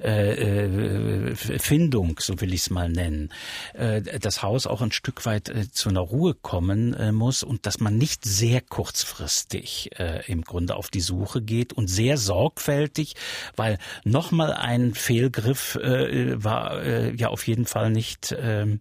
äh, 0.00 1.30
äh, 1.30 1.34
Findung, 1.34 2.18
so 2.20 2.40
will 2.40 2.52
ich 2.52 2.62
es 2.62 2.70
mal 2.70 2.90
nennen, 2.90 3.30
äh, 3.72 4.02
das 4.02 4.42
Haus 4.42 4.66
auch 4.66 4.82
ein 4.82 4.92
Stück 4.92 5.24
weit 5.24 5.48
äh, 5.48 5.70
zu 5.70 5.88
einer 5.88 6.00
Ruhe 6.00 6.34
kommen 6.34 6.94
muss 7.14 7.42
und 7.42 7.66
dass 7.66 7.80
man 7.80 7.96
nicht 8.02 8.24
sehr 8.24 8.60
kurzfristig 8.60 9.96
äh, 10.00 10.26
im 10.26 10.42
Grunde 10.42 10.74
auf 10.74 10.90
die 10.90 11.00
Suche 11.00 11.40
geht 11.40 11.72
und 11.72 11.86
sehr 11.86 12.18
sorgfältig, 12.18 13.14
weil 13.54 13.78
nochmal 14.02 14.54
ein 14.54 14.92
Fehlgriff 14.94 15.76
äh, 15.76 16.42
war 16.42 16.82
äh, 16.82 17.14
ja 17.14 17.28
auf 17.28 17.46
jeden 17.46 17.64
Fall 17.64 17.90
nicht 17.90 18.34
ähm, 18.36 18.80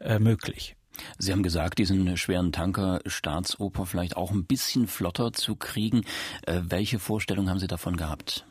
äh, 0.00 0.18
möglich. 0.18 0.74
Sie 1.18 1.30
haben 1.30 1.44
gesagt, 1.44 1.78
diesen 1.78 2.16
schweren 2.16 2.50
Tanker 2.50 2.98
Staatsoper 3.06 3.86
vielleicht 3.86 4.16
auch 4.16 4.32
ein 4.32 4.44
bisschen 4.44 4.88
flotter 4.88 5.32
zu 5.32 5.54
kriegen. 5.54 6.02
Äh, 6.44 6.62
welche 6.64 6.98
Vorstellung 6.98 7.48
haben 7.48 7.60
Sie 7.60 7.68
davon 7.68 7.96
gehabt? 7.96 8.44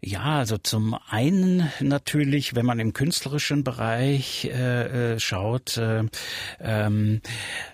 Ja, 0.00 0.38
also 0.38 0.58
zum 0.58 0.96
einen 1.08 1.72
natürlich, 1.80 2.54
wenn 2.54 2.64
man 2.64 2.78
im 2.78 2.92
künstlerischen 2.92 3.64
Bereich 3.64 4.44
äh, 4.44 5.14
äh 5.14 5.18
schaut, 5.18 5.76
äh, 5.76 6.04
ähm, 6.60 7.20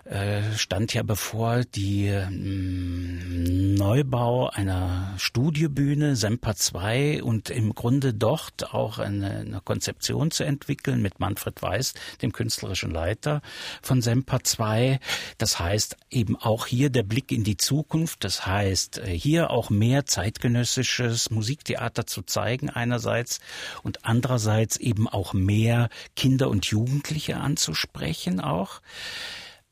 äh, 0.04 0.40
stand 0.56 0.94
ja 0.94 1.02
bevor 1.02 1.64
die 1.64 2.06
äh, 2.06 2.26
Neubau 2.30 4.48
einer 4.48 5.12
Studiobühne 5.18 6.16
Semper 6.16 6.54
2 6.54 7.22
und 7.22 7.50
im 7.50 7.74
Grunde 7.74 8.14
dort 8.14 8.72
auch 8.72 8.98
eine, 8.98 9.40
eine 9.40 9.60
Konzeption 9.62 10.30
zu 10.30 10.44
entwickeln 10.44 11.02
mit 11.02 11.20
Manfred 11.20 11.60
Weiß, 11.60 11.92
dem 12.22 12.32
künstlerischen 12.32 12.90
Leiter 12.90 13.42
von 13.82 14.00
Semper 14.00 14.42
2. 14.42 14.98
Das 15.36 15.58
heißt 15.58 15.96
eben 16.10 16.36
auch 16.36 16.66
hier 16.66 16.88
der 16.88 17.02
Blick 17.02 17.32
in 17.32 17.44
die 17.44 17.58
Zukunft. 17.58 18.24
Das 18.24 18.46
heißt 18.46 18.98
äh, 18.98 19.06
hier 19.06 19.50
auch 19.50 19.68
mehr 19.68 20.06
zeitgenössisches 20.06 21.30
Musiktheater 21.30 22.06
zu 22.14 22.22
zeigen 22.22 22.70
einerseits 22.70 23.40
und 23.82 24.04
andererseits 24.04 24.76
eben 24.76 25.08
auch 25.08 25.32
mehr 25.32 25.88
Kinder 26.14 26.48
und 26.48 26.66
Jugendliche 26.66 27.38
anzusprechen 27.38 28.40
auch 28.40 28.80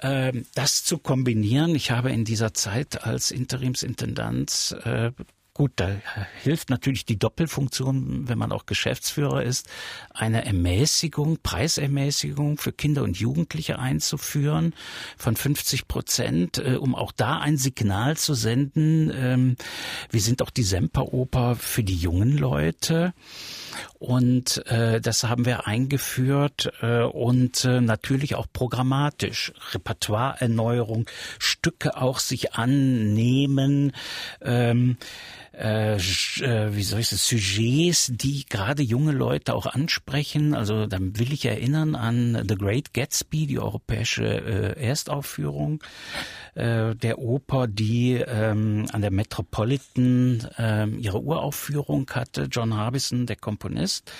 ähm, 0.00 0.46
das 0.54 0.84
zu 0.84 0.98
kombinieren. 0.98 1.74
Ich 1.76 1.92
habe 1.92 2.10
in 2.10 2.24
dieser 2.24 2.52
Zeit 2.52 3.04
als 3.04 3.30
Interimsintendant 3.30 4.76
äh, 4.84 5.12
Gut, 5.62 5.74
da 5.76 5.94
hilft 6.42 6.70
natürlich 6.70 7.04
die 7.04 7.20
Doppelfunktion, 7.20 8.26
wenn 8.26 8.36
man 8.36 8.50
auch 8.50 8.66
Geschäftsführer 8.66 9.44
ist, 9.44 9.68
eine 10.10 10.44
Ermäßigung, 10.44 11.38
Preisermäßigung 11.40 12.58
für 12.58 12.72
Kinder 12.72 13.04
und 13.04 13.16
Jugendliche 13.16 13.78
einzuführen 13.78 14.74
von 15.16 15.36
50 15.36 15.86
Prozent, 15.86 16.58
äh, 16.58 16.74
um 16.74 16.96
auch 16.96 17.12
da 17.12 17.38
ein 17.38 17.58
Signal 17.58 18.16
zu 18.16 18.34
senden. 18.34 19.12
Ähm, 19.14 19.56
wir 20.10 20.20
sind 20.20 20.42
auch 20.42 20.50
die 20.50 20.64
Semperoper 20.64 21.54
für 21.54 21.84
die 21.84 21.94
jungen 21.94 22.36
Leute. 22.36 23.14
Und 24.00 24.66
äh, 24.66 25.00
das 25.00 25.22
haben 25.22 25.46
wir 25.46 25.68
eingeführt 25.68 26.72
äh, 26.82 27.02
und 27.02 27.64
äh, 27.64 27.80
natürlich 27.80 28.34
auch 28.34 28.48
programmatisch. 28.52 29.52
Repertoireerneuerung, 29.72 31.06
Stücke 31.38 31.96
auch 31.96 32.18
sich 32.18 32.54
annehmen. 32.54 33.92
Ähm, 34.40 34.96
äh, 35.52 35.96
äh, 35.96 36.74
wie 36.74 36.82
soll 36.82 37.00
ich 37.00 37.08
sagen, 37.08 37.18
Sujets, 37.18 38.10
die 38.12 38.46
gerade 38.48 38.82
junge 38.82 39.12
Leute 39.12 39.54
auch 39.54 39.66
ansprechen. 39.66 40.54
Also 40.54 40.86
dann 40.86 41.18
will 41.18 41.32
ich 41.32 41.44
erinnern 41.44 41.94
an 41.94 42.44
The 42.48 42.54
Great 42.56 42.94
Gatsby, 42.94 43.46
die 43.46 43.58
europäische 43.58 44.24
äh, 44.24 44.82
Erstaufführung 44.82 45.82
äh, 46.54 46.94
der 46.94 47.18
Oper, 47.18 47.66
die 47.66 48.14
ähm, 48.14 48.86
an 48.92 49.02
der 49.02 49.10
Metropolitan 49.10 50.46
äh, 50.58 50.86
ihre 50.86 51.22
Uraufführung 51.22 52.08
hatte. 52.10 52.48
John 52.50 52.76
Harbison, 52.76 53.26
der 53.26 53.36
Komponist. 53.36 54.10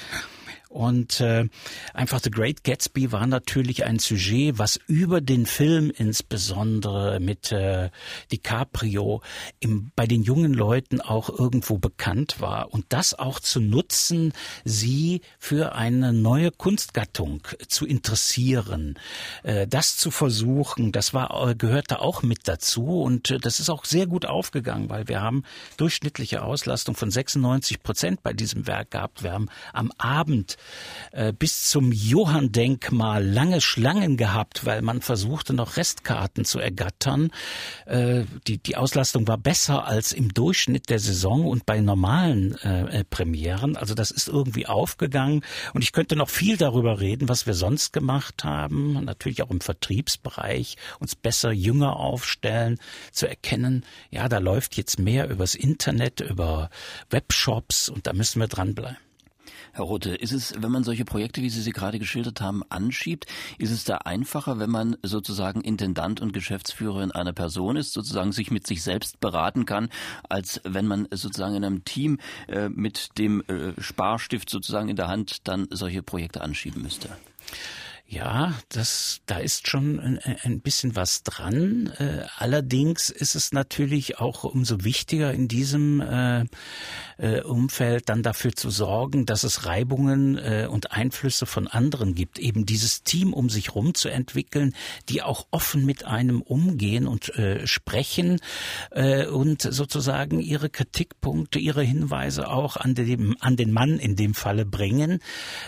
Und 0.72 1.20
äh, 1.20 1.48
einfach 1.92 2.20
The 2.22 2.30
Great 2.30 2.64
Gatsby 2.64 3.12
war 3.12 3.26
natürlich 3.26 3.84
ein 3.84 3.98
Sujet, 3.98 4.58
was 4.58 4.80
über 4.86 5.20
den 5.20 5.44
Film 5.44 5.92
insbesondere 5.94 7.20
mit 7.20 7.52
äh, 7.52 7.90
DiCaprio 8.30 9.20
im, 9.60 9.92
bei 9.94 10.06
den 10.06 10.22
jungen 10.22 10.54
Leuten 10.54 11.02
auch 11.02 11.28
irgendwo 11.28 11.76
bekannt 11.76 12.40
war. 12.40 12.72
Und 12.72 12.86
das 12.88 13.12
auch 13.12 13.38
zu 13.38 13.60
nutzen, 13.60 14.32
sie 14.64 15.20
für 15.38 15.74
eine 15.74 16.14
neue 16.14 16.50
Kunstgattung 16.50 17.46
zu 17.68 17.84
interessieren, 17.84 18.98
äh, 19.42 19.66
das 19.66 19.98
zu 19.98 20.10
versuchen, 20.10 20.90
das 20.90 21.12
war 21.12 21.50
äh, 21.50 21.54
gehörte 21.54 22.00
auch 22.00 22.22
mit 22.22 22.48
dazu. 22.48 23.02
Und 23.02 23.30
äh, 23.30 23.38
das 23.38 23.60
ist 23.60 23.68
auch 23.68 23.84
sehr 23.84 24.06
gut 24.06 24.24
aufgegangen, 24.24 24.88
weil 24.88 25.06
wir 25.06 25.20
haben 25.20 25.44
durchschnittliche 25.76 26.42
Auslastung 26.42 26.94
von 26.94 27.10
96 27.10 27.82
Prozent 27.82 28.22
bei 28.22 28.32
diesem 28.32 28.66
Werk 28.66 28.92
gehabt. 28.92 29.22
Wir 29.22 29.32
haben 29.32 29.50
am 29.74 29.92
Abend 29.98 30.56
äh, 31.12 31.32
bis 31.32 31.68
zum 31.68 31.92
Johann-Denkmal 31.92 33.24
lange 33.24 33.60
Schlangen 33.60 34.16
gehabt, 34.16 34.64
weil 34.64 34.82
man 34.82 35.02
versuchte 35.02 35.52
noch 35.52 35.76
Restkarten 35.76 36.44
zu 36.44 36.58
ergattern. 36.58 37.30
Äh, 37.86 38.24
die, 38.46 38.58
die 38.58 38.76
Auslastung 38.76 39.28
war 39.28 39.38
besser 39.38 39.86
als 39.86 40.12
im 40.12 40.32
Durchschnitt 40.32 40.90
der 40.90 40.98
Saison 40.98 41.46
und 41.46 41.66
bei 41.66 41.80
normalen 41.80 42.56
äh, 42.62 43.00
äh, 43.00 43.04
Premieren. 43.04 43.76
Also 43.76 43.94
das 43.94 44.10
ist 44.10 44.28
irgendwie 44.28 44.66
aufgegangen. 44.66 45.44
Und 45.74 45.82
ich 45.82 45.92
könnte 45.92 46.16
noch 46.16 46.30
viel 46.30 46.56
darüber 46.56 47.00
reden, 47.00 47.28
was 47.28 47.46
wir 47.46 47.54
sonst 47.54 47.92
gemacht 47.92 48.44
haben. 48.44 49.04
Natürlich 49.04 49.42
auch 49.42 49.50
im 49.50 49.60
Vertriebsbereich 49.60 50.76
uns 50.98 51.14
besser 51.14 51.52
jünger 51.52 51.96
aufstellen, 51.96 52.78
zu 53.12 53.26
erkennen, 53.26 53.84
ja, 54.10 54.28
da 54.28 54.38
läuft 54.38 54.76
jetzt 54.76 54.98
mehr 54.98 55.28
übers 55.28 55.54
Internet, 55.54 56.20
über 56.20 56.70
Webshops 57.10 57.88
und 57.88 58.06
da 58.06 58.12
müssen 58.12 58.40
wir 58.40 58.48
dranbleiben. 58.48 58.98
Herr 59.74 59.84
Rote, 59.84 60.14
ist 60.14 60.32
es, 60.32 60.54
wenn 60.58 60.70
man 60.70 60.84
solche 60.84 61.06
Projekte, 61.06 61.40
wie 61.40 61.48
Sie 61.48 61.62
sie 61.62 61.72
gerade 61.72 61.98
geschildert 61.98 62.42
haben, 62.42 62.62
anschiebt, 62.68 63.24
ist 63.56 63.70
es 63.70 63.84
da 63.84 63.96
einfacher, 63.98 64.58
wenn 64.58 64.68
man 64.68 64.96
sozusagen 65.02 65.62
Intendant 65.62 66.20
und 66.20 66.32
Geschäftsführer 66.32 67.02
in 67.02 67.10
einer 67.10 67.32
Person 67.32 67.76
ist, 67.76 67.94
sozusagen 67.94 68.32
sich 68.32 68.50
mit 68.50 68.66
sich 68.66 68.82
selbst 68.82 69.18
beraten 69.20 69.64
kann, 69.64 69.88
als 70.28 70.60
wenn 70.64 70.86
man 70.86 71.08
sozusagen 71.10 71.54
in 71.54 71.64
einem 71.64 71.84
Team 71.84 72.18
äh, 72.48 72.68
mit 72.68 73.16
dem 73.16 73.42
äh, 73.48 73.72
Sparstift 73.80 74.50
sozusagen 74.50 74.90
in 74.90 74.96
der 74.96 75.08
Hand 75.08 75.48
dann 75.48 75.66
solche 75.70 76.02
Projekte 76.02 76.42
anschieben 76.42 76.82
müsste? 76.82 77.08
Ja, 78.12 78.52
das, 78.68 79.22
da 79.24 79.38
ist 79.38 79.68
schon 79.68 79.98
ein, 79.98 80.18
ein 80.42 80.60
bisschen 80.60 80.94
was 80.96 81.22
dran. 81.22 81.86
Äh, 81.98 82.26
allerdings 82.36 83.08
ist 83.08 83.34
es 83.34 83.52
natürlich 83.52 84.18
auch 84.18 84.44
umso 84.44 84.84
wichtiger 84.84 85.32
in 85.32 85.48
diesem 85.48 86.02
äh, 86.02 86.44
äh, 87.16 87.40
Umfeld 87.40 88.10
dann 88.10 88.22
dafür 88.22 88.52
zu 88.52 88.68
sorgen, 88.68 89.24
dass 89.24 89.44
es 89.44 89.64
Reibungen 89.64 90.36
äh, 90.36 90.68
und 90.70 90.92
Einflüsse 90.92 91.46
von 91.46 91.68
anderen 91.68 92.14
gibt. 92.14 92.38
Eben 92.38 92.66
dieses 92.66 93.02
Team 93.02 93.32
um 93.32 93.48
sich 93.48 93.74
rum 93.74 93.94
zu 93.94 94.10
entwickeln, 94.10 94.74
die 95.08 95.22
auch 95.22 95.46
offen 95.50 95.86
mit 95.86 96.04
einem 96.04 96.42
umgehen 96.42 97.06
und 97.06 97.34
äh, 97.38 97.66
sprechen 97.66 98.40
und 99.32 99.62
sozusagen 99.62 100.40
ihre 100.40 100.68
Kritikpunkte, 100.68 101.58
ihre 101.58 101.82
Hinweise 101.82 102.48
auch 102.48 102.76
an, 102.76 102.94
dem, 102.94 103.36
an 103.40 103.56
den 103.56 103.72
Mann 103.72 103.98
in 103.98 104.16
dem 104.16 104.34
Falle 104.34 104.66
bringen. 104.66 105.20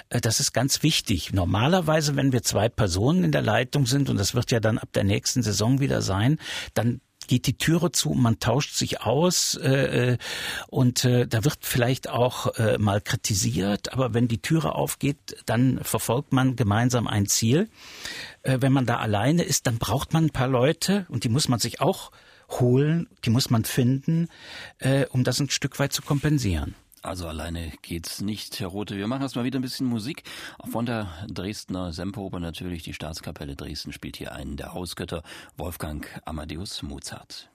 Das 0.08 0.40
ist 0.40 0.52
ganz 0.52 0.82
wichtig. 0.82 1.32
Normalerweise, 1.32 2.16
wenn 2.16 2.33
wir 2.34 2.42
zwei 2.42 2.68
Personen 2.68 3.24
in 3.24 3.32
der 3.32 3.40
Leitung 3.40 3.86
sind, 3.86 4.10
und 4.10 4.18
das 4.18 4.34
wird 4.34 4.50
ja 4.50 4.60
dann 4.60 4.76
ab 4.76 4.90
der 4.92 5.04
nächsten 5.04 5.42
Saison 5.42 5.80
wieder 5.80 6.02
sein, 6.02 6.38
dann 6.74 7.00
geht 7.26 7.46
die 7.46 7.56
Türe 7.56 7.90
zu, 7.90 8.10
man 8.10 8.38
tauscht 8.38 8.74
sich 8.74 9.00
aus 9.00 9.54
äh, 9.54 10.12
äh, 10.12 10.18
und 10.68 11.04
äh, 11.04 11.26
da 11.26 11.44
wird 11.44 11.58
vielleicht 11.60 12.08
auch 12.08 12.54
äh, 12.56 12.78
mal 12.78 13.00
kritisiert, 13.00 13.92
aber 13.92 14.14
wenn 14.14 14.28
die 14.28 14.42
Türe 14.42 14.74
aufgeht, 14.74 15.36
dann 15.46 15.80
verfolgt 15.82 16.32
man 16.32 16.56
gemeinsam 16.56 17.06
ein 17.06 17.26
Ziel. 17.26 17.68
Äh, 18.42 18.58
wenn 18.60 18.72
man 18.72 18.86
da 18.86 18.96
alleine 18.96 19.42
ist, 19.42 19.66
dann 19.66 19.78
braucht 19.78 20.12
man 20.12 20.26
ein 20.26 20.30
paar 20.30 20.48
Leute 20.48 21.06
und 21.08 21.24
die 21.24 21.28
muss 21.30 21.48
man 21.48 21.58
sich 21.58 21.80
auch 21.80 22.10
holen, 22.50 23.08
die 23.24 23.30
muss 23.30 23.50
man 23.50 23.64
finden, 23.64 24.28
äh, 24.78 25.06
um 25.06 25.24
das 25.24 25.40
ein 25.40 25.50
Stück 25.50 25.78
weit 25.78 25.92
zu 25.92 26.02
kompensieren. 26.02 26.74
Also 27.04 27.28
alleine 27.28 27.70
geht's 27.82 28.22
nicht, 28.22 28.58
Herr 28.60 28.68
Rote. 28.68 28.96
Wir 28.96 29.06
machen 29.06 29.20
erstmal 29.20 29.44
wieder 29.44 29.58
ein 29.58 29.62
bisschen 29.62 29.86
Musik. 29.86 30.22
Von 30.64 30.86
der 30.86 31.06
Dresdner 31.28 31.92
Semperoper 31.92 32.40
natürlich. 32.40 32.82
Die 32.82 32.94
Staatskapelle 32.94 33.56
Dresden 33.56 33.92
spielt 33.92 34.16
hier 34.16 34.32
einen 34.32 34.56
der 34.56 34.72
Hausgötter, 34.72 35.22
Wolfgang 35.58 36.08
Amadeus 36.24 36.82
Mozart. 36.82 37.50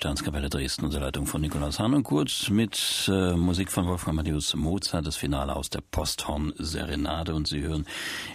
Staatskapelle 0.00 0.48
Dresden 0.48 0.86
unter 0.86 0.98
Leitung 0.98 1.26
von 1.26 1.42
Nikolaus 1.42 1.78
Hahn 1.78 1.92
und 1.92 2.04
Kurt 2.04 2.48
mit 2.50 3.06
äh, 3.12 3.34
Musik 3.34 3.70
von 3.70 3.86
Wolfgang 3.86 4.18
Amadeus 4.18 4.56
Mozart, 4.56 5.06
das 5.06 5.16
Finale 5.16 5.54
aus 5.54 5.68
der 5.68 5.82
Posthorn 5.82 6.54
Serenade 6.56 7.34
und 7.34 7.46
Sie 7.46 7.60
hören 7.60 7.84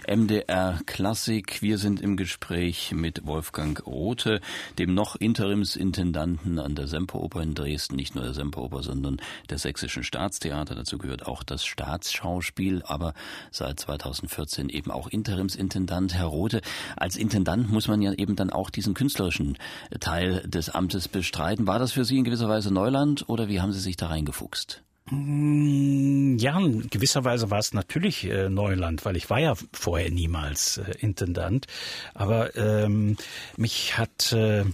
MDR 0.06 0.78
Klassik. 0.86 1.62
Wir 1.62 1.78
sind 1.78 2.00
im 2.00 2.16
Gespräch 2.16 2.92
mit 2.92 3.26
Wolfgang 3.26 3.84
Rothe, 3.84 4.40
dem 4.78 4.94
noch 4.94 5.16
Interimsintendanten 5.16 6.60
an 6.60 6.76
der 6.76 6.86
Semperoper 6.86 7.42
in 7.42 7.56
Dresden, 7.56 7.96
nicht 7.96 8.14
nur 8.14 8.22
der 8.22 8.34
Semperoper, 8.34 8.84
sondern 8.84 9.16
der 9.50 9.58
Sächsischen 9.58 10.04
Staatstheater. 10.04 10.76
Dazu 10.76 10.98
gehört 10.98 11.26
auch 11.26 11.42
das 11.42 11.66
Staatsschauspiel, 11.66 12.84
aber 12.84 13.12
seit 13.50 13.80
2014 13.80 14.68
eben 14.68 14.92
auch 14.92 15.08
Interimsintendant. 15.08 16.14
Herr 16.14 16.26
Rothe, 16.26 16.60
als 16.94 17.16
Intendant 17.16 17.72
muss 17.72 17.88
man 17.88 18.02
ja 18.02 18.12
eben 18.12 18.36
dann 18.36 18.50
auch 18.50 18.70
diesen 18.70 18.94
künstlerischen 18.94 19.58
Teil 19.98 20.42
des 20.46 20.70
Amtes 20.70 21.08
bestreiten 21.08 21.55
streiten. 21.56 21.66
War 21.66 21.78
das 21.78 21.92
für 21.92 22.04
Sie 22.04 22.18
in 22.18 22.24
gewisser 22.24 22.48
Weise 22.48 22.72
Neuland 22.72 23.28
oder 23.28 23.48
wie 23.48 23.60
haben 23.60 23.72
Sie 23.72 23.80
sich 23.80 23.96
da 23.96 24.08
reingefuchst? 24.08 24.82
Mm, 25.10 26.36
ja, 26.38 26.58
in 26.58 26.88
gewisser 26.90 27.24
Weise 27.24 27.50
war 27.50 27.58
es 27.58 27.72
natürlich 27.72 28.24
äh, 28.24 28.48
Neuland, 28.48 29.04
weil 29.04 29.16
ich 29.16 29.30
war 29.30 29.38
ja 29.38 29.54
vorher 29.72 30.10
niemals 30.10 30.78
äh, 30.78 30.94
Intendant. 30.98 31.66
Aber 32.14 32.56
ähm, 32.56 33.16
mich 33.56 33.96
hat 33.96 34.32
äh, 34.32 34.64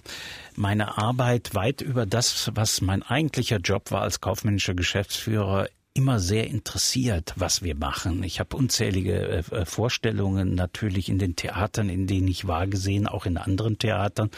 meine 0.56 0.96
Arbeit 0.96 1.54
weit 1.54 1.82
über 1.82 2.06
das, 2.06 2.50
was 2.54 2.80
mein 2.80 3.02
eigentlicher 3.02 3.58
Job 3.58 3.90
war 3.90 4.02
als 4.02 4.20
kaufmännischer 4.20 4.74
Geschäftsführer, 4.74 5.68
immer 5.94 6.20
sehr 6.20 6.46
interessiert, 6.46 7.34
was 7.37 7.62
wir 7.62 7.76
machen. 7.76 8.22
Ich 8.22 8.40
habe 8.40 8.56
unzählige 8.56 9.12
äh, 9.12 9.38
äh, 9.54 9.64
Vorstellungen 9.66 10.54
natürlich 10.54 11.11
in 11.11 11.18
den 11.18 11.37
Theatern, 11.37 11.90
in 11.90 12.06
denen 12.06 12.28
ich 12.28 12.46
war 12.46 12.66
gesehen, 12.66 13.06
auch 13.06 13.26
in 13.26 13.37
anderen 13.37 13.76
Theatern. 13.76 14.30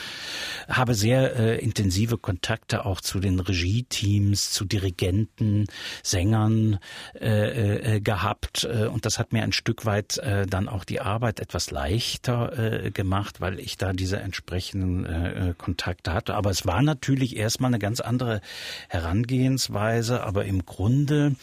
Habe 0.68 0.94
sehr 0.94 1.36
äh, 1.36 1.58
intensive 1.58 2.18
Kontakte 2.18 2.84
auch 2.84 3.00
zu 3.00 3.20
den 3.20 3.38
Regie-Teams, 3.38 4.50
zu 4.50 4.64
Dirigenten, 4.64 5.66
Sängern 6.02 6.80
äh, 7.20 7.96
äh, 7.96 8.00
gehabt 8.00 8.64
und 8.64 9.06
das 9.06 9.18
hat 9.18 9.32
mir 9.32 9.42
ein 9.42 9.52
Stück 9.52 9.84
weit 9.84 10.20
dann 10.48 10.68
auch 10.68 10.84
die 10.84 11.00
Arbeit 11.00 11.40
etwas 11.40 11.70
leichter 11.70 12.90
gemacht, 12.92 13.40
weil 13.40 13.60
ich 13.60 13.76
da 13.76 13.92
diese 13.92 14.18
entsprechenden 14.18 15.54
Kontakte 15.56 16.12
hatte. 16.12 16.34
Aber 16.34 16.50
es 16.50 16.66
war 16.66 16.82
natürlich 16.82 17.36
erstmal 17.36 17.70
eine 17.70 17.78
ganz 17.78 18.00
andere 18.00 18.40
Herangehensweise, 18.88 20.22
aber 20.22 20.44
im 20.44 20.64
Grunde 20.64 21.36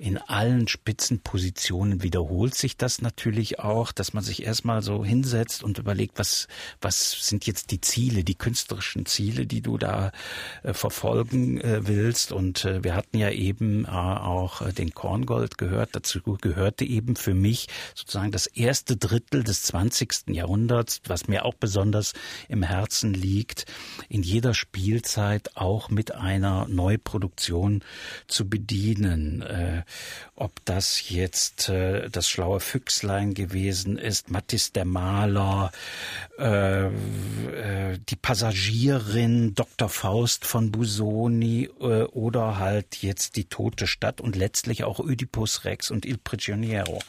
in 0.00 0.16
allen 0.16 0.66
Spitzenpositionen 0.66 2.02
wiederholt 2.02 2.54
sich 2.54 2.78
das 2.78 3.02
natürlich 3.02 3.58
auch, 3.58 3.92
dass 3.92 4.14
man 4.14 4.24
sich 4.24 4.42
erstmal 4.42 4.80
so 4.80 5.04
hinsetzt 5.04 5.62
und 5.62 5.76
überlegt, 5.76 6.18
was, 6.18 6.48
was 6.80 7.26
sind 7.28 7.46
jetzt 7.46 7.70
die 7.70 7.82
Ziele, 7.82 8.24
die 8.24 8.34
künstlerischen 8.34 9.04
Ziele, 9.04 9.46
die 9.46 9.60
du 9.60 9.76
da 9.76 10.12
äh, 10.62 10.72
verfolgen 10.72 11.60
äh, 11.60 11.86
willst. 11.86 12.32
Und 12.32 12.64
äh, 12.64 12.82
wir 12.82 12.94
hatten 12.94 13.18
ja 13.18 13.30
eben 13.30 13.84
äh, 13.84 13.88
auch 13.88 14.62
äh, 14.62 14.72
den 14.72 14.94
Korngold 14.94 15.58
gehört. 15.58 15.90
Dazu 15.92 16.22
gehörte 16.22 16.86
eben 16.86 17.14
für 17.14 17.34
mich 17.34 17.68
sozusagen 17.94 18.32
das 18.32 18.46
erste 18.46 18.96
Drittel 18.96 19.44
des 19.44 19.64
20. 19.64 20.28
Jahrhunderts, 20.28 21.02
was 21.08 21.28
mir 21.28 21.44
auch 21.44 21.54
besonders 21.54 22.14
im 22.48 22.62
Herzen 22.62 23.12
liegt, 23.12 23.66
in 24.08 24.22
jeder 24.22 24.54
Spielzeit 24.54 25.58
auch 25.58 25.90
mit 25.90 26.14
einer 26.14 26.66
Neuproduktion 26.68 27.84
zu 28.28 28.48
bedienen. 28.48 29.44
Ob 30.36 30.64
das 30.64 31.08
jetzt 31.10 31.68
äh, 31.68 32.08
das 32.10 32.28
schlaue 32.28 32.60
Füchslein 32.60 33.34
gewesen 33.34 33.98
ist, 33.98 34.30
Mattis 34.30 34.72
der 34.72 34.84
Maler, 34.84 35.72
äh, 36.38 36.86
äh, 36.86 37.98
die 38.08 38.16
Passagierin, 38.16 39.54
Dr. 39.54 39.88
Faust 39.88 40.46
von 40.46 40.70
Busoni 40.70 41.68
äh, 41.80 42.04
oder 42.04 42.58
halt 42.58 43.02
jetzt 43.02 43.36
die 43.36 43.44
tote 43.44 43.86
Stadt 43.86 44.20
und 44.20 44.36
letztlich 44.36 44.84
auch 44.84 44.98
Oedipus 44.98 45.64
Rex 45.64 45.90
und 45.90 46.06
Il 46.06 46.18
Prigioniero. 46.18 47.00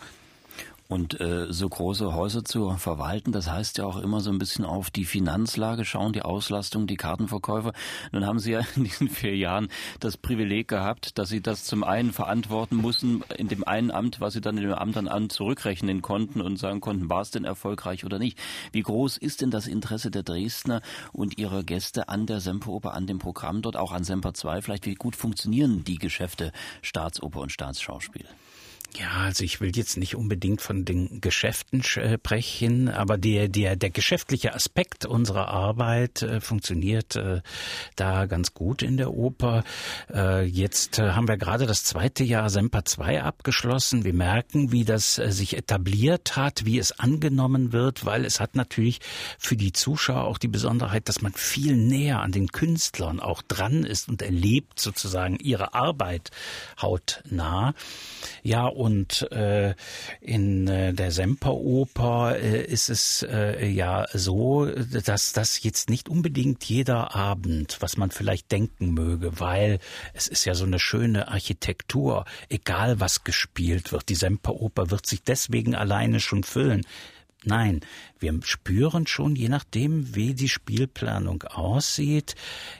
Und 0.91 1.21
äh, 1.21 1.45
so 1.53 1.69
große 1.69 2.13
Häuser 2.13 2.43
zu 2.43 2.69
verwalten, 2.71 3.31
das 3.31 3.49
heißt 3.49 3.77
ja 3.77 3.85
auch 3.85 3.95
immer 3.95 4.19
so 4.19 4.29
ein 4.29 4.39
bisschen 4.39 4.65
auf 4.65 4.89
die 4.89 5.05
Finanzlage 5.05 5.85
schauen, 5.85 6.11
die 6.11 6.21
Auslastung, 6.21 6.85
die 6.85 6.97
Kartenverkäufer. 6.97 7.71
Nun 8.11 8.25
haben 8.25 8.39
Sie 8.39 8.51
ja 8.51 8.59
in 8.75 8.83
diesen 8.83 9.07
vier 9.07 9.37
Jahren 9.37 9.69
das 10.01 10.17
Privileg 10.17 10.67
gehabt, 10.67 11.17
dass 11.17 11.29
Sie 11.29 11.39
das 11.39 11.63
zum 11.63 11.85
einen 11.85 12.11
verantworten 12.11 12.75
mussten 12.75 13.23
in 13.37 13.47
dem 13.47 13.65
einen 13.65 13.89
Amt, 13.89 14.19
was 14.19 14.33
Sie 14.33 14.41
dann 14.41 14.57
in 14.57 14.63
dem 14.63 14.73
Amt 14.73 14.97
dann 14.97 15.07
an 15.07 15.29
zurückrechnen 15.29 16.01
konnten 16.01 16.41
und 16.41 16.57
sagen 16.57 16.81
konnten, 16.81 17.09
war 17.09 17.21
es 17.21 17.31
denn 17.31 17.45
erfolgreich 17.45 18.03
oder 18.03 18.19
nicht. 18.19 18.37
Wie 18.73 18.81
groß 18.81 19.15
ist 19.15 19.39
denn 19.39 19.49
das 19.49 19.67
Interesse 19.67 20.11
der 20.11 20.23
Dresdner 20.23 20.81
und 21.13 21.37
ihrer 21.37 21.63
Gäste 21.63 22.09
an 22.09 22.25
der 22.25 22.41
Semperoper, 22.41 22.93
an 22.93 23.07
dem 23.07 23.19
Programm 23.19 23.61
dort, 23.61 23.77
auch 23.77 23.93
an 23.93 24.03
Semper 24.03 24.33
2? 24.33 24.61
Vielleicht 24.61 24.85
wie 24.85 24.95
gut 24.95 25.15
funktionieren 25.15 25.85
die 25.85 25.99
Geschäfte 25.99 26.51
Staatsoper 26.81 27.39
und 27.39 27.53
Staatsschauspiel? 27.53 28.25
Ja, 28.97 29.21
also 29.21 29.45
ich 29.45 29.61
will 29.61 29.71
jetzt 29.73 29.95
nicht 29.95 30.15
unbedingt 30.15 30.61
von 30.61 30.83
den 30.83 31.21
Geschäften 31.21 31.81
sprechen, 31.81 32.89
aber 32.89 33.17
der, 33.17 33.47
der, 33.47 33.77
der 33.77 33.89
geschäftliche 33.89 34.53
Aspekt 34.53 35.05
unserer 35.05 35.47
Arbeit 35.47 36.23
äh, 36.23 36.41
funktioniert 36.41 37.15
äh, 37.15 37.41
da 37.95 38.25
ganz 38.25 38.53
gut 38.53 38.81
in 38.81 38.97
der 38.97 39.13
Oper. 39.13 39.63
Äh, 40.13 40.43
jetzt 40.43 40.99
äh, 40.99 41.11
haben 41.11 41.29
wir 41.29 41.37
gerade 41.37 41.67
das 41.67 41.85
zweite 41.85 42.25
Jahr 42.25 42.49
Semper 42.49 42.83
2 42.83 43.23
abgeschlossen. 43.23 44.03
Wir 44.03 44.13
merken, 44.13 44.73
wie 44.73 44.83
das 44.83 45.17
äh, 45.17 45.31
sich 45.31 45.55
etabliert 45.55 46.35
hat, 46.35 46.65
wie 46.65 46.77
es 46.77 46.91
angenommen 46.99 47.71
wird, 47.71 48.05
weil 48.05 48.25
es 48.25 48.41
hat 48.41 48.55
natürlich 48.55 48.99
für 49.39 49.55
die 49.55 49.71
Zuschauer 49.71 50.25
auch 50.25 50.37
die 50.37 50.49
Besonderheit, 50.49 51.07
dass 51.07 51.21
man 51.21 51.31
viel 51.31 51.77
näher 51.77 52.19
an 52.19 52.33
den 52.33 52.49
Künstlern 52.49 53.21
auch 53.21 53.41
dran 53.41 53.85
ist 53.85 54.09
und 54.09 54.21
erlebt 54.21 54.79
sozusagen 54.81 55.37
ihre 55.37 55.73
Arbeit 55.73 56.29
hautnah. 56.81 57.73
Ja, 58.43 58.67
und 58.81 59.31
äh, 59.31 59.75
in 60.21 60.67
äh, 60.67 60.91
der 60.91 61.11
Semperoper 61.11 62.35
äh, 62.39 62.65
ist 62.65 62.89
es 62.89 63.21
äh, 63.21 63.67
ja 63.67 64.07
so, 64.11 64.65
dass 64.65 65.33
das 65.33 65.61
jetzt 65.61 65.91
nicht 65.91 66.09
unbedingt 66.09 66.63
jeder 66.63 67.13
Abend, 67.15 67.77
was 67.79 67.97
man 67.97 68.09
vielleicht 68.09 68.51
denken 68.51 68.95
möge, 68.95 69.39
weil 69.39 69.77
es 70.15 70.27
ist 70.27 70.45
ja 70.45 70.55
so 70.55 70.65
eine 70.65 70.79
schöne 70.79 71.27
Architektur, 71.27 72.25
egal 72.49 72.99
was 72.99 73.23
gespielt 73.23 73.91
wird. 73.91 74.09
Die 74.09 74.15
Semperoper 74.15 74.89
wird 74.89 75.05
sich 75.05 75.21
deswegen 75.21 75.75
alleine 75.75 76.19
schon 76.19 76.43
füllen. 76.43 76.81
Nein, 77.43 77.81
wir 78.19 78.39
spüren 78.43 79.07
schon, 79.07 79.35
je 79.35 79.49
nachdem, 79.49 80.13
wie 80.13 80.35
die 80.35 80.47
Spielplanung 80.47 81.41
aussieht. 81.41 82.35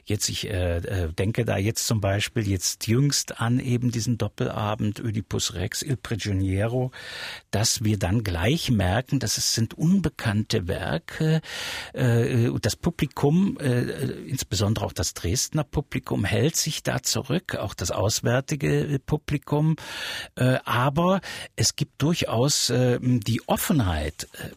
Jetzt, 0.06 0.30
ich 0.30 0.48
äh, 0.48 0.78
äh, 0.78 1.12
denke 1.14 1.46
da 1.46 1.58
jetzt 1.58 1.88
zum 1.88 2.00
Beispiel 2.00 2.48
jetzt 2.48 2.86
jüngst 2.86 3.42
an 3.42 3.60
eben 3.60 3.90
diesen 3.90 4.20
Doppelabend 4.20 5.04
Oedipus 5.04 5.56
Rex, 5.56 5.82
Il 5.82 5.98
Prigioniero, 5.98 6.92
dass 7.50 7.84
wir 7.84 7.98
dann 7.98 8.24
gleich 8.24 8.70
merken, 8.70 9.20
dass 9.20 9.40
es 9.40 9.56
sind 9.56 9.74
unbekannte 9.74 10.68
Werke. 10.68 11.42
Äh, 11.94 12.52
das 12.62 12.76
Publikum, 12.76 13.58
äh, 13.60 13.82
insbesondere 14.28 14.86
auch 14.86 14.94
das 14.94 15.16
Dresdner 15.16 15.64
Publikum, 15.64 16.24
hält 16.24 16.56
sich 16.56 16.84
da 16.84 17.02
zurück, 17.02 17.56
auch 17.56 17.74
das 17.74 17.90
auswärtige 17.90 19.00
Publikum. 19.08 19.76
Äh, 20.36 20.60
aber 20.66 21.20
es 21.56 21.76
gibt 21.76 22.00
durchaus 22.00 22.70
äh, 22.70 23.00
die 23.02 23.42
Offenheit, 23.48 24.28
äh, 24.34 24.51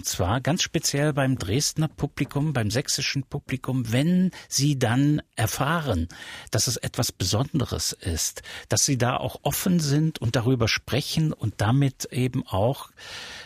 Und 0.00 0.06
zwar 0.06 0.40
ganz 0.40 0.62
speziell 0.62 1.12
beim 1.12 1.36
Dresdner 1.36 1.86
Publikum, 1.86 2.54
beim 2.54 2.70
sächsischen 2.70 3.22
Publikum, 3.24 3.92
wenn 3.92 4.30
sie 4.48 4.78
dann 4.78 5.20
erfahren, 5.36 6.08
dass 6.50 6.68
es 6.68 6.78
etwas 6.78 7.12
Besonderes 7.12 7.92
ist, 7.92 8.40
dass 8.70 8.86
sie 8.86 8.96
da 8.96 9.18
auch 9.18 9.40
offen 9.42 9.78
sind 9.78 10.18
und 10.18 10.36
darüber 10.36 10.68
sprechen 10.68 11.34
und 11.34 11.60
damit 11.60 12.06
eben 12.12 12.46
auch 12.46 12.88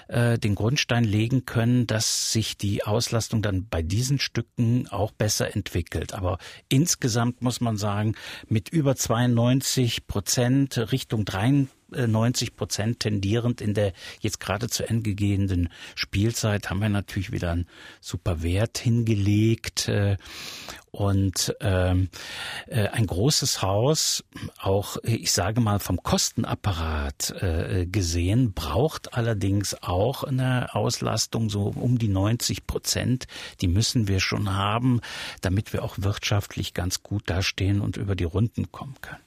äh, 0.06 0.38
den 0.38 0.54
Grundstein 0.54 1.02
legen 1.02 1.44
können, 1.44 1.88
dass 1.88 2.30
sich 2.30 2.56
die 2.56 2.84
Auslastung 2.84 3.42
dann 3.42 3.66
bei 3.68 3.82
diesen 3.82 4.20
Stücken 4.20 4.86
auch 4.86 5.10
besser 5.10 5.56
entwickelt. 5.56 6.14
Aber 6.14 6.38
insgesamt 6.68 7.42
muss 7.42 7.60
man 7.60 7.76
sagen, 7.76 8.14
mit 8.46 8.68
über 8.68 8.94
92 8.94 10.06
Prozent 10.06 10.92
Richtung 10.92 11.24
93 11.24 11.68
90 11.90 12.56
Prozent 12.56 13.00
tendierend 13.00 13.60
in 13.60 13.74
der 13.74 13.92
jetzt 14.20 14.40
gerade 14.40 14.68
zu 14.68 14.88
Ende 14.88 15.14
gehenden 15.14 15.68
Spielzeit 15.94 16.70
haben 16.70 16.80
wir 16.80 16.88
natürlich 16.88 17.32
wieder 17.32 17.52
einen 17.52 17.66
super 18.00 18.42
Wert 18.42 18.78
hingelegt. 18.78 19.88
Äh, 19.88 20.16
und 20.94 21.56
ähm, 21.60 22.08
äh, 22.68 22.86
ein 22.86 23.08
großes 23.08 23.62
Haus, 23.62 24.22
auch 24.60 24.96
ich 25.02 25.32
sage 25.32 25.60
mal 25.60 25.80
vom 25.80 26.00
Kostenapparat 26.00 27.30
äh, 27.42 27.86
gesehen, 27.86 28.52
braucht 28.52 29.14
allerdings 29.14 29.74
auch 29.82 30.22
eine 30.22 30.72
Auslastung 30.72 31.50
so 31.50 31.74
um 31.74 31.98
die 31.98 32.06
90 32.06 32.68
Prozent. 32.68 33.26
Die 33.60 33.66
müssen 33.66 34.06
wir 34.06 34.20
schon 34.20 34.54
haben, 34.54 35.00
damit 35.40 35.72
wir 35.72 35.82
auch 35.82 35.96
wirtschaftlich 35.98 36.74
ganz 36.74 37.02
gut 37.02 37.28
dastehen 37.28 37.80
und 37.80 37.96
über 37.96 38.14
die 38.14 38.22
Runden 38.22 38.70
kommen 38.70 38.94
können. 39.00 39.23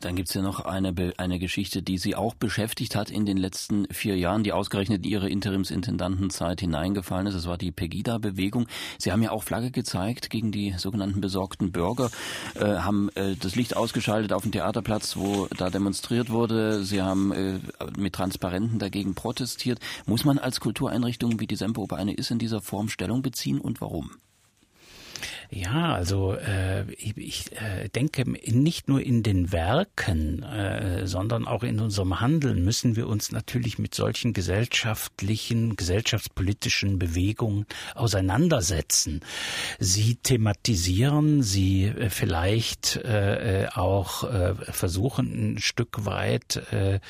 Dann 0.00 0.14
gibt's 0.16 0.34
ja 0.34 0.42
noch 0.42 0.60
eine, 0.60 0.94
eine 1.16 1.38
Geschichte, 1.38 1.82
die 1.82 1.98
Sie 1.98 2.14
auch 2.14 2.34
beschäftigt 2.34 2.94
hat 2.94 3.10
in 3.10 3.26
den 3.26 3.36
letzten 3.36 3.86
vier 3.90 4.16
Jahren, 4.16 4.44
die 4.44 4.52
ausgerechnet 4.52 5.04
in 5.04 5.10
Ihre 5.10 5.28
Interimsintendantenzeit 5.28 6.60
hineingefallen 6.60 7.26
ist. 7.26 7.34
Das 7.34 7.46
war 7.46 7.58
die 7.58 7.72
Pegida-Bewegung. 7.72 8.68
Sie 8.98 9.10
haben 9.10 9.22
ja 9.22 9.30
auch 9.30 9.42
Flagge 9.42 9.70
gezeigt 9.70 10.30
gegen 10.30 10.52
die 10.52 10.74
sogenannten 10.76 11.20
besorgten 11.20 11.72
Bürger, 11.72 12.10
äh, 12.54 12.64
haben 12.64 13.08
äh, 13.14 13.34
das 13.36 13.56
Licht 13.56 13.76
ausgeschaltet 13.76 14.32
auf 14.32 14.42
dem 14.42 14.52
Theaterplatz, 14.52 15.16
wo 15.16 15.46
da 15.56 15.70
demonstriert 15.70 16.30
wurde. 16.30 16.84
Sie 16.84 17.02
haben 17.02 17.32
äh, 17.32 17.58
mit 17.96 18.14
Transparenten 18.14 18.78
dagegen 18.78 19.14
protestiert. 19.14 19.80
Muss 20.06 20.24
man 20.24 20.38
als 20.38 20.60
Kultureinrichtung, 20.60 21.40
wie 21.40 21.46
die 21.46 21.56
Semperoper 21.56 21.96
eine 21.96 22.14
ist, 22.14 22.30
in 22.30 22.38
dieser 22.38 22.60
Form 22.60 22.88
Stellung 22.88 23.22
beziehen 23.22 23.60
und 23.60 23.80
warum? 23.80 24.10
Ja, 25.50 25.94
also 25.94 26.34
äh, 26.34 26.92
ich, 26.92 27.16
ich 27.16 27.52
äh, 27.52 27.88
denke, 27.88 28.28
nicht 28.28 28.86
nur 28.86 29.00
in 29.00 29.22
den 29.22 29.50
Werken, 29.50 30.42
äh, 30.42 31.06
sondern 31.06 31.46
auch 31.46 31.62
in 31.62 31.80
unserem 31.80 32.20
Handeln 32.20 32.62
müssen 32.64 32.96
wir 32.96 33.08
uns 33.08 33.32
natürlich 33.32 33.78
mit 33.78 33.94
solchen 33.94 34.34
gesellschaftlichen, 34.34 35.74
gesellschaftspolitischen 35.76 36.98
Bewegungen 36.98 37.64
auseinandersetzen. 37.94 39.20
Sie 39.78 40.16
thematisieren, 40.16 41.42
sie 41.42 41.84
äh, 41.86 42.10
vielleicht 42.10 42.96
äh, 42.96 43.62
äh 43.62 43.68
auch 43.68 44.24
äh, 44.24 44.54
versuchen 44.54 45.54
ein 45.54 45.58
Stück 45.58 46.04
weit 46.04 46.56
äh, 46.72 47.00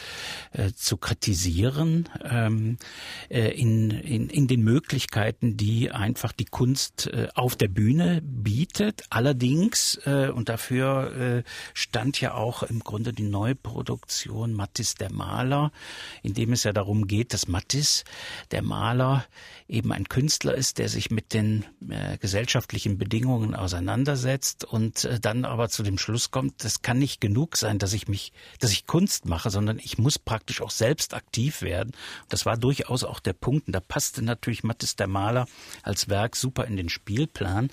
äh, 0.52 0.72
zu 0.74 0.96
kritisieren 0.96 2.08
ähm, 2.22 2.76
äh, 3.30 3.48
in, 3.48 3.90
in, 3.90 4.30
in 4.30 4.46
den 4.46 4.62
Möglichkeiten, 4.62 5.56
die 5.56 5.90
einfach 5.90 6.30
die 6.32 6.44
Kunst 6.44 7.10
auf 7.34 7.56
der 7.56 7.68
Bühne 7.68 8.22
bietet. 8.28 9.04
Allerdings, 9.10 10.00
äh, 10.04 10.28
und 10.28 10.48
dafür 10.48 11.16
äh, 11.16 11.42
stand 11.74 12.20
ja 12.20 12.34
auch 12.34 12.62
im 12.62 12.80
Grunde 12.80 13.12
die 13.12 13.24
Neuproduktion 13.24 14.54
Mattis 14.54 14.94
der 14.94 15.12
Maler, 15.12 15.72
in 16.22 16.34
dem 16.34 16.52
es 16.52 16.64
ja 16.64 16.72
darum 16.72 17.06
geht, 17.06 17.32
dass 17.32 17.48
Mattis 17.48 18.04
der 18.50 18.62
Maler 18.62 19.24
eben 19.68 19.92
ein 19.92 20.08
Künstler 20.08 20.54
ist, 20.54 20.78
der 20.78 20.88
sich 20.88 21.10
mit 21.10 21.34
den 21.34 21.64
äh, 21.88 22.18
gesellschaftlichen 22.18 22.98
Bedingungen 22.98 23.54
auseinandersetzt 23.54 24.64
und 24.64 25.04
äh, 25.04 25.20
dann 25.20 25.44
aber 25.44 25.68
zu 25.68 25.82
dem 25.82 25.98
Schluss 25.98 26.30
kommt, 26.30 26.64
das 26.64 26.82
kann 26.82 26.98
nicht 26.98 27.20
genug 27.20 27.56
sein, 27.56 27.78
dass 27.78 27.92
ich 27.92 28.08
mich, 28.08 28.32
dass 28.60 28.72
ich 28.72 28.86
Kunst 28.86 29.26
mache, 29.26 29.50
sondern 29.50 29.78
ich 29.78 29.98
muss 29.98 30.18
praktisch 30.18 30.62
auch 30.62 30.70
selbst 30.70 31.14
aktiv 31.14 31.62
werden. 31.62 31.92
Das 32.28 32.46
war 32.46 32.56
durchaus 32.56 33.04
auch 33.04 33.20
der 33.20 33.32
Punkt. 33.32 33.66
Und 33.68 33.72
da 33.72 33.80
passte 33.80 34.22
natürlich 34.22 34.64
Mattis 34.64 34.96
der 34.96 35.06
Maler 35.06 35.46
als 35.82 36.08
Werk 36.08 36.36
super 36.36 36.64
in 36.64 36.76
den 36.76 36.88
Spielplan 36.88 37.70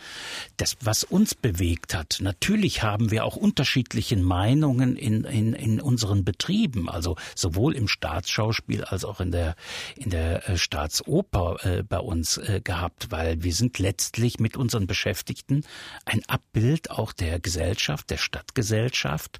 das, 0.57 0.77
was 0.81 1.03
uns 1.03 1.35
bewegt 1.35 1.93
hat. 1.93 2.17
Natürlich 2.21 2.83
haben 2.83 3.11
wir 3.11 3.25
auch 3.25 3.35
unterschiedliche 3.35 4.17
Meinungen 4.17 4.95
in, 4.95 5.23
in, 5.23 5.53
in 5.53 5.81
unseren 5.81 6.23
Betrieben, 6.23 6.89
also 6.89 7.15
sowohl 7.35 7.75
im 7.75 7.87
Staatsschauspiel 7.87 8.83
als 8.83 9.05
auch 9.05 9.19
in 9.19 9.31
der, 9.31 9.55
in 9.95 10.09
der 10.09 10.49
äh, 10.49 10.57
Staatsoper 10.57 11.57
äh, 11.63 11.83
bei 11.83 11.99
uns 11.99 12.37
äh, 12.37 12.61
gehabt, 12.63 13.11
weil 13.11 13.43
wir 13.43 13.53
sind 13.53 13.79
letztlich 13.79 14.39
mit 14.39 14.57
unseren 14.57 14.87
Beschäftigten 14.87 15.63
ein 16.05 16.21
Abbild 16.27 16.91
auch 16.91 17.13
der 17.13 17.39
Gesellschaft, 17.39 18.09
der 18.09 18.17
Stadtgesellschaft. 18.17 19.39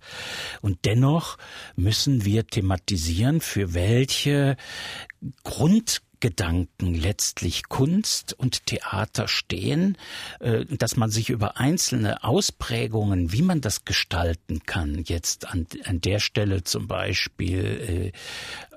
Und 0.62 0.86
dennoch 0.86 1.38
müssen 1.76 2.26
wir 2.26 2.48
thematisieren, 2.48 3.42
für 3.42 3.74
welche 3.74 4.58
Grund 5.44 6.02
Gedanken 6.20 6.94
letztlich 6.94 7.70
Kunst 7.70 8.34
und 8.34 8.66
Theater 8.66 9.28
stehen, 9.28 9.98
äh, 10.40 10.66
dass 10.66 10.96
man 10.96 11.10
sich 11.10 11.30
über 11.30 11.58
einzelne 11.58 12.24
Ausprägungen, 12.24 13.32
wie 13.32 13.42
man 13.42 13.62
das 13.62 13.86
gestalten 13.86 14.62
kann, 14.66 15.04
jetzt 15.06 15.48
an, 15.48 15.68
an 15.86 16.02
der 16.02 16.20
Stelle 16.20 16.64
zum 16.64 16.88
Beispiel 16.88 18.14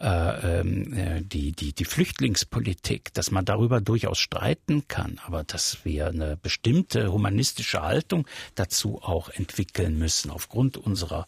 äh, 0.01 0.05
äh, 0.05 0.61
ähm, 0.61 0.93
äh, 0.93 1.23
die, 1.23 1.53
die, 1.53 1.73
die 1.73 1.85
Flüchtlingspolitik, 1.85 3.13
dass 3.15 3.31
man 3.31 3.45
darüber 3.45 3.81
durchaus 3.81 4.19
streiten 4.19 4.87
kann, 4.89 5.21
aber 5.25 5.45
dass 5.45 5.85
wir 5.85 6.09
eine 6.09 6.37
bestimmte 6.37 7.13
humanistische 7.13 7.83
Haltung 7.83 8.27
dazu 8.55 9.01
auch 9.03 9.29
entwickeln 9.29 9.99
müssen, 9.99 10.31
aufgrund 10.31 10.77
unserer 10.77 11.27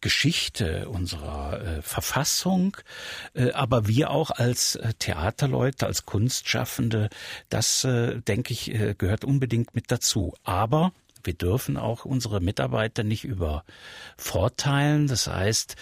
Geschichte, 0.00 0.88
unserer 0.88 1.60
äh, 1.60 1.82
Verfassung, 1.82 2.76
äh, 3.34 3.52
aber 3.52 3.88
wir 3.88 4.10
auch 4.10 4.30
als 4.30 4.76
äh, 4.76 4.94
Theaterleute, 5.38 5.86
als 5.86 6.04
Kunstschaffende, 6.04 7.08
das, 7.48 7.84
äh, 7.84 8.20
denke 8.20 8.52
ich, 8.52 8.74
äh, 8.74 8.94
gehört 8.98 9.24
unbedingt 9.24 9.74
mit 9.74 9.90
dazu. 9.90 10.34
Aber 10.42 10.92
wir 11.22 11.34
dürfen 11.34 11.76
auch 11.76 12.04
unsere 12.04 12.40
Mitarbeiter 12.40 13.04
nicht 13.04 13.24
übervorteilen. 13.24 15.06
Das 15.06 15.28
heißt, 15.28 15.76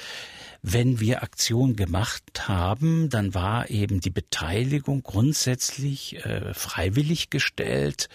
wenn 0.62 1.00
wir 1.00 1.22
Aktionen 1.22 1.76
gemacht 1.76 2.48
haben, 2.48 3.08
dann 3.08 3.34
war 3.34 3.70
eben 3.70 4.00
die 4.00 4.10
Beteiligung 4.10 5.02
grundsätzlich 5.02 6.24
äh, 6.24 6.52
freiwillig 6.52 7.30
gestellt, 7.30 8.08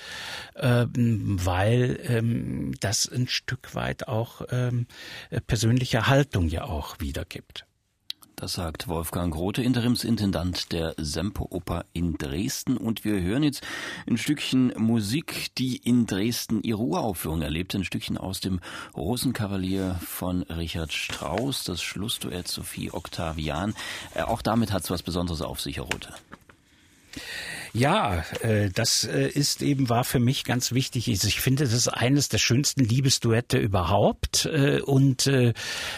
äh, 0.56 0.86
weil 0.94 2.00
ähm, 2.04 2.74
das 2.80 3.08
ein 3.08 3.28
Stück 3.28 3.74
weit 3.74 4.08
auch 4.08 4.42
ähm, 4.52 4.86
persönliche 5.48 6.08
Haltung 6.08 6.50
ja 6.50 6.66
auch 6.66 7.00
wiedergibt. 7.00 7.66
Das 8.36 8.54
sagt 8.54 8.88
Wolfgang 8.88 9.34
Grote, 9.34 9.62
Interimsintendant 9.62 10.72
der 10.72 10.96
Semperoper 10.98 11.86
in 11.94 12.18
Dresden. 12.18 12.78
Und 12.78 13.06
wir 13.06 13.22
hören 13.22 13.44
jetzt 13.44 13.64
ein 14.08 14.18
Stückchen 14.18 14.74
Musik, 14.78 15.54
die 15.58 15.78
in 15.78 16.08
Dresden 16.08 16.62
ihre 16.64 16.82
Uraufführung 16.82 17.42
erlebte. 17.42 17.78
Ein 17.78 17.84
Stückchen 17.84 18.18
aus 18.18 18.40
dem 18.40 18.60
Rosenkavalier 18.96 20.00
von 20.04 20.44
Richard 20.44 20.92
Strauss, 20.92 21.64
das 21.64 21.82
Schlussduett 21.82 22.48
Sophie 22.48 22.92
Octavian. 22.92 23.76
Äh, 24.16 24.24
auch 24.24 24.42
damit 24.42 24.72
hat 24.72 24.84
es 24.84 24.90
was 24.90 25.04
Besonderes 25.04 25.42
auf 25.42 25.62
sich, 25.62 25.78
Herr 25.78 25.86
Rote. 25.86 26.10
Ja, 27.74 28.24
äh, 28.42 28.70
das 28.70 29.06
äh, 29.06 29.28
ist 29.28 29.62
eben 29.62 29.90
war 29.90 30.04
für 30.04 30.20
mich 30.20 30.44
ganz 30.44 30.74
wichtig. 30.74 31.08
Ich 31.08 31.40
finde, 31.40 31.64
das 31.64 31.74
ist 31.74 31.88
eines 31.88 32.28
der 32.28 32.38
schönsten 32.38 32.84
Liebesduette 32.84 33.58
überhaupt. 33.58 34.46
Äh, 34.46 34.82
und 34.82 35.28
äh, 35.28 35.54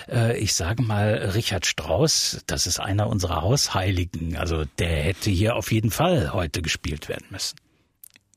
äh, 0.07 0.37
ich 0.37 0.53
sage 0.53 0.83
mal, 0.83 1.31
Richard 1.33 1.65
Strauss, 1.65 2.43
das 2.45 2.67
ist 2.67 2.79
einer 2.79 3.07
unserer 3.07 3.41
Hausheiligen. 3.41 4.37
Also 4.37 4.65
der 4.77 5.03
hätte 5.03 5.31
hier 5.31 5.55
auf 5.55 5.71
jeden 5.71 5.89
Fall 5.89 6.31
heute 6.33 6.61
gespielt 6.61 7.09
werden 7.09 7.25
müssen. 7.31 7.55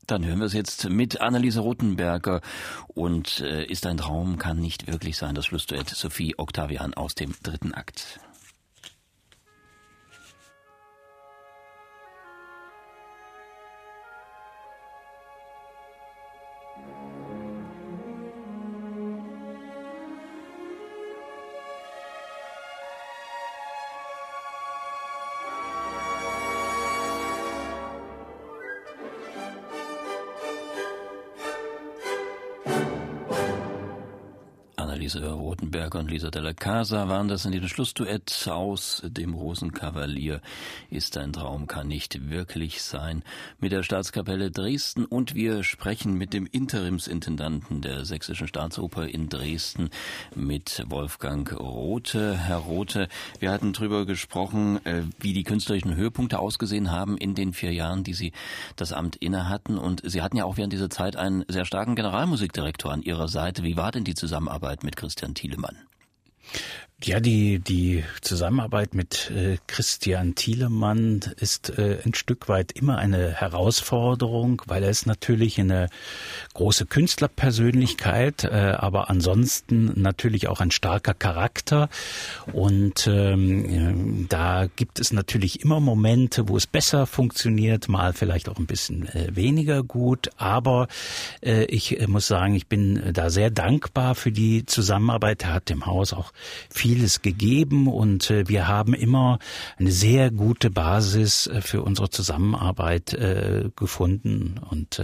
Dann 0.06 0.24
hören 0.24 0.38
wir 0.38 0.46
es 0.46 0.52
jetzt 0.52 0.88
mit 0.88 1.20
Anneliese 1.20 1.60
Rothenberger 1.60 2.40
und 2.86 3.40
äh, 3.40 3.64
Ist 3.64 3.86
ein 3.86 3.96
Traum, 3.96 4.38
kann 4.38 4.60
nicht 4.60 4.86
wirklich 4.86 5.16
sein. 5.16 5.34
Das 5.34 5.46
Schlussduett 5.46 5.90
Sophie 5.90 6.34
Octavian 6.38 6.94
aus 6.94 7.14
dem 7.14 7.34
dritten 7.42 7.74
Akt. 7.74 8.20
Anneliese 35.06 35.20
Rotenberger 35.56 36.00
und 36.00 36.10
Lisa 36.10 36.30
della 36.30 36.52
Casa 36.52 37.08
waren 37.08 37.28
das 37.28 37.46
in 37.46 37.52
dem 37.52 37.66
Schlussduett 37.66 38.46
aus 38.46 39.00
dem 39.06 39.32
Rosenkavalier. 39.32 40.42
Ist 40.90 41.16
ein 41.16 41.32
Traum, 41.32 41.66
kann 41.66 41.88
nicht 41.88 42.28
wirklich 42.28 42.82
sein. 42.82 43.22
Mit 43.58 43.72
der 43.72 43.82
Staatskapelle 43.82 44.50
Dresden 44.50 45.06
und 45.06 45.34
wir 45.34 45.64
sprechen 45.64 46.18
mit 46.18 46.34
dem 46.34 46.44
Interimsintendanten 46.44 47.80
der 47.80 48.04
Sächsischen 48.04 48.48
Staatsoper 48.48 49.08
in 49.08 49.30
Dresden, 49.30 49.88
mit 50.34 50.84
Wolfgang 50.88 51.50
Rote. 51.58 52.36
Herr 52.36 52.58
Rote, 52.58 53.08
wir 53.38 53.50
hatten 53.50 53.72
drüber 53.72 54.04
gesprochen, 54.04 54.84
äh, 54.84 55.04
wie 55.20 55.32
die 55.32 55.44
künstlerischen 55.44 55.96
Höhepunkte 55.96 56.38
ausgesehen 56.38 56.90
haben 56.90 57.16
in 57.16 57.34
den 57.34 57.54
vier 57.54 57.72
Jahren, 57.72 58.04
die 58.04 58.12
Sie 58.12 58.32
das 58.76 58.92
Amt 58.92 59.16
inne 59.16 59.48
hatten. 59.48 59.78
Und 59.78 60.02
Sie 60.04 60.20
hatten 60.20 60.36
ja 60.36 60.44
auch 60.44 60.58
während 60.58 60.74
dieser 60.74 60.90
Zeit 60.90 61.16
einen 61.16 61.46
sehr 61.48 61.64
starken 61.64 61.94
Generalmusikdirektor 61.96 62.92
an 62.92 63.00
Ihrer 63.00 63.28
Seite. 63.28 63.62
Wie 63.62 63.78
war 63.78 63.90
denn 63.90 64.04
die 64.04 64.14
Zusammenarbeit 64.14 64.84
mit 64.84 64.96
Christian 64.96 65.32
Thielemann? 65.46 65.86
Ja, 67.04 67.20
die, 67.20 67.58
die 67.58 68.04
Zusammenarbeit 68.22 68.94
mit 68.94 69.30
äh, 69.30 69.58
Christian 69.66 70.34
Thielemann 70.34 71.20
ist 71.36 71.78
äh, 71.78 71.98
ein 72.02 72.14
Stück 72.14 72.48
weit 72.48 72.72
immer 72.72 72.96
eine 72.96 73.32
Herausforderung, 73.32 74.62
weil 74.64 74.82
er 74.82 74.88
ist 74.88 75.06
natürlich 75.06 75.60
eine 75.60 75.90
große 76.54 76.86
Künstlerpersönlichkeit, 76.86 78.44
äh, 78.44 78.48
aber 78.78 79.10
ansonsten 79.10 79.92
natürlich 80.00 80.48
auch 80.48 80.60
ein 80.60 80.70
starker 80.70 81.12
Charakter. 81.12 81.90
Und 82.54 83.06
ähm, 83.06 84.26
da 84.30 84.66
gibt 84.74 84.98
es 84.98 85.12
natürlich 85.12 85.60
immer 85.60 85.80
Momente, 85.80 86.48
wo 86.48 86.56
es 86.56 86.66
besser 86.66 87.06
funktioniert, 87.06 87.90
mal 87.90 88.14
vielleicht 88.14 88.48
auch 88.48 88.56
ein 88.58 88.66
bisschen 88.66 89.06
äh, 89.08 89.36
weniger 89.36 89.82
gut. 89.82 90.30
Aber 90.38 90.88
äh, 91.42 91.66
ich 91.66 92.00
äh, 92.00 92.06
muss 92.06 92.26
sagen, 92.26 92.54
ich 92.54 92.68
bin 92.68 93.12
da 93.12 93.28
sehr 93.28 93.50
dankbar 93.50 94.14
für 94.14 94.32
die 94.32 94.64
Zusammenarbeit. 94.64 95.42
Er 95.42 95.52
hat 95.52 95.68
dem 95.68 95.84
Haus 95.84 96.14
auch 96.14 96.32
viel 96.70 96.85
vieles 96.86 97.20
gegeben 97.20 97.88
und 97.88 98.30
äh, 98.30 98.48
wir 98.48 98.68
haben 98.68 98.94
immer 98.94 99.40
eine 99.76 99.90
sehr 99.90 100.30
gute 100.30 100.70
Basis 100.70 101.48
äh, 101.48 101.60
für 101.60 101.82
unsere 101.82 102.10
Zusammenarbeit 102.10 103.12
äh, 103.12 103.70
gefunden 103.74 104.60
und 104.70 105.02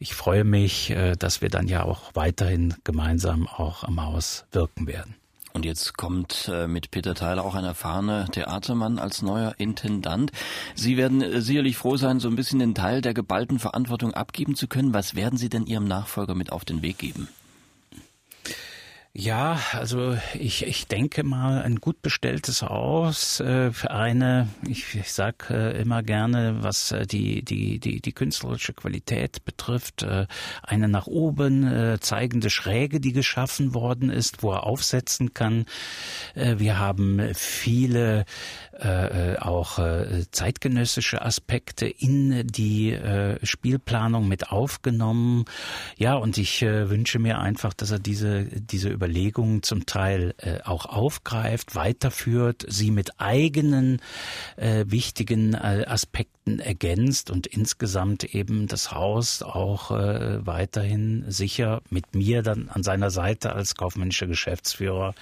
ich 0.00 0.14
freue 0.14 0.44
mich, 0.44 0.94
dass 1.18 1.42
wir 1.42 1.48
dann 1.48 1.66
ja 1.66 1.82
auch 1.82 2.14
weiterhin 2.14 2.74
gemeinsam 2.84 3.48
auch 3.48 3.82
am 3.82 4.00
Haus 4.00 4.44
wirken 4.52 4.86
werden. 4.86 5.16
Und 5.52 5.64
jetzt 5.64 5.96
kommt 5.96 6.48
mit 6.68 6.92
Peter 6.92 7.16
Theiler 7.16 7.44
auch 7.44 7.56
ein 7.56 7.64
erfahrener 7.64 8.26
Theatermann 8.26 9.00
als 9.00 9.22
neuer 9.22 9.54
Intendant. 9.58 10.30
Sie 10.76 10.96
werden 10.96 11.40
sicherlich 11.40 11.76
froh 11.76 11.96
sein, 11.96 12.20
so 12.20 12.28
ein 12.28 12.36
bisschen 12.36 12.60
den 12.60 12.76
Teil 12.76 13.00
der 13.00 13.12
geballten 13.12 13.58
Verantwortung 13.58 14.14
abgeben 14.14 14.54
zu 14.54 14.68
können. 14.68 14.94
Was 14.94 15.16
werden 15.16 15.36
Sie 15.36 15.48
denn 15.48 15.66
Ihrem 15.66 15.88
Nachfolger 15.88 16.36
mit 16.36 16.52
auf 16.52 16.64
den 16.64 16.82
Weg 16.82 16.98
geben? 16.98 17.28
Ja, 19.20 19.58
also 19.72 20.16
ich, 20.38 20.64
ich 20.64 20.86
denke 20.86 21.24
mal, 21.24 21.60
ein 21.62 21.80
gut 21.80 22.02
bestelltes 22.02 22.62
Haus 22.62 23.40
äh, 23.40 23.72
für 23.72 23.90
eine, 23.90 24.46
ich, 24.64 24.94
ich 24.94 25.12
sag 25.12 25.50
äh, 25.50 25.72
immer 25.80 26.04
gerne, 26.04 26.58
was 26.60 26.92
äh, 26.92 27.04
die, 27.04 27.42
die, 27.44 27.80
die, 27.80 28.00
die 28.00 28.12
künstlerische 28.12 28.74
Qualität 28.74 29.44
betrifft, 29.44 30.04
äh, 30.04 30.28
eine 30.62 30.86
nach 30.86 31.08
oben 31.08 31.66
äh, 31.66 31.98
zeigende 31.98 32.48
Schräge, 32.48 33.00
die 33.00 33.12
geschaffen 33.12 33.74
worden 33.74 34.08
ist, 34.08 34.44
wo 34.44 34.52
er 34.52 34.62
aufsetzen 34.62 35.34
kann. 35.34 35.66
Äh, 36.36 36.60
wir 36.60 36.78
haben 36.78 37.20
viele 37.34 38.24
äh, 38.80 39.32
äh, 39.32 39.38
auch 39.38 39.78
äh, 39.78 40.24
zeitgenössische 40.30 41.22
Aspekte 41.22 41.86
in 41.86 42.46
die 42.46 42.92
äh, 42.92 43.44
Spielplanung 43.44 44.28
mit 44.28 44.52
aufgenommen. 44.52 45.46
Ja, 45.96 46.14
und 46.14 46.38
ich 46.38 46.62
äh, 46.62 46.88
wünsche 46.88 47.18
mir 47.18 47.40
einfach, 47.40 47.74
dass 47.74 47.90
er 47.90 47.98
diese, 47.98 48.44
diese 48.44 48.90
Überlegungen 48.90 49.62
zum 49.62 49.86
Teil 49.86 50.34
äh, 50.38 50.60
auch 50.62 50.86
aufgreift, 50.86 51.74
weiterführt, 51.74 52.66
sie 52.68 52.90
mit 52.90 53.20
eigenen 53.20 54.00
äh, 54.56 54.84
wichtigen 54.86 55.54
äh, 55.54 55.84
Aspekten 55.86 56.37
ergänzt 56.58 57.30
und 57.30 57.46
insgesamt 57.46 58.24
eben 58.24 58.66
das 58.66 58.92
Haus 58.92 59.42
auch 59.42 59.90
äh, 59.90 60.44
weiterhin 60.46 61.24
sicher 61.28 61.82
mit 61.90 62.14
mir 62.14 62.42
dann 62.42 62.68
an 62.68 62.82
seiner 62.82 63.10
Seite 63.10 63.52
als 63.52 63.74
kaufmännischer 63.74 64.26
Geschäftsführer 64.26 65.14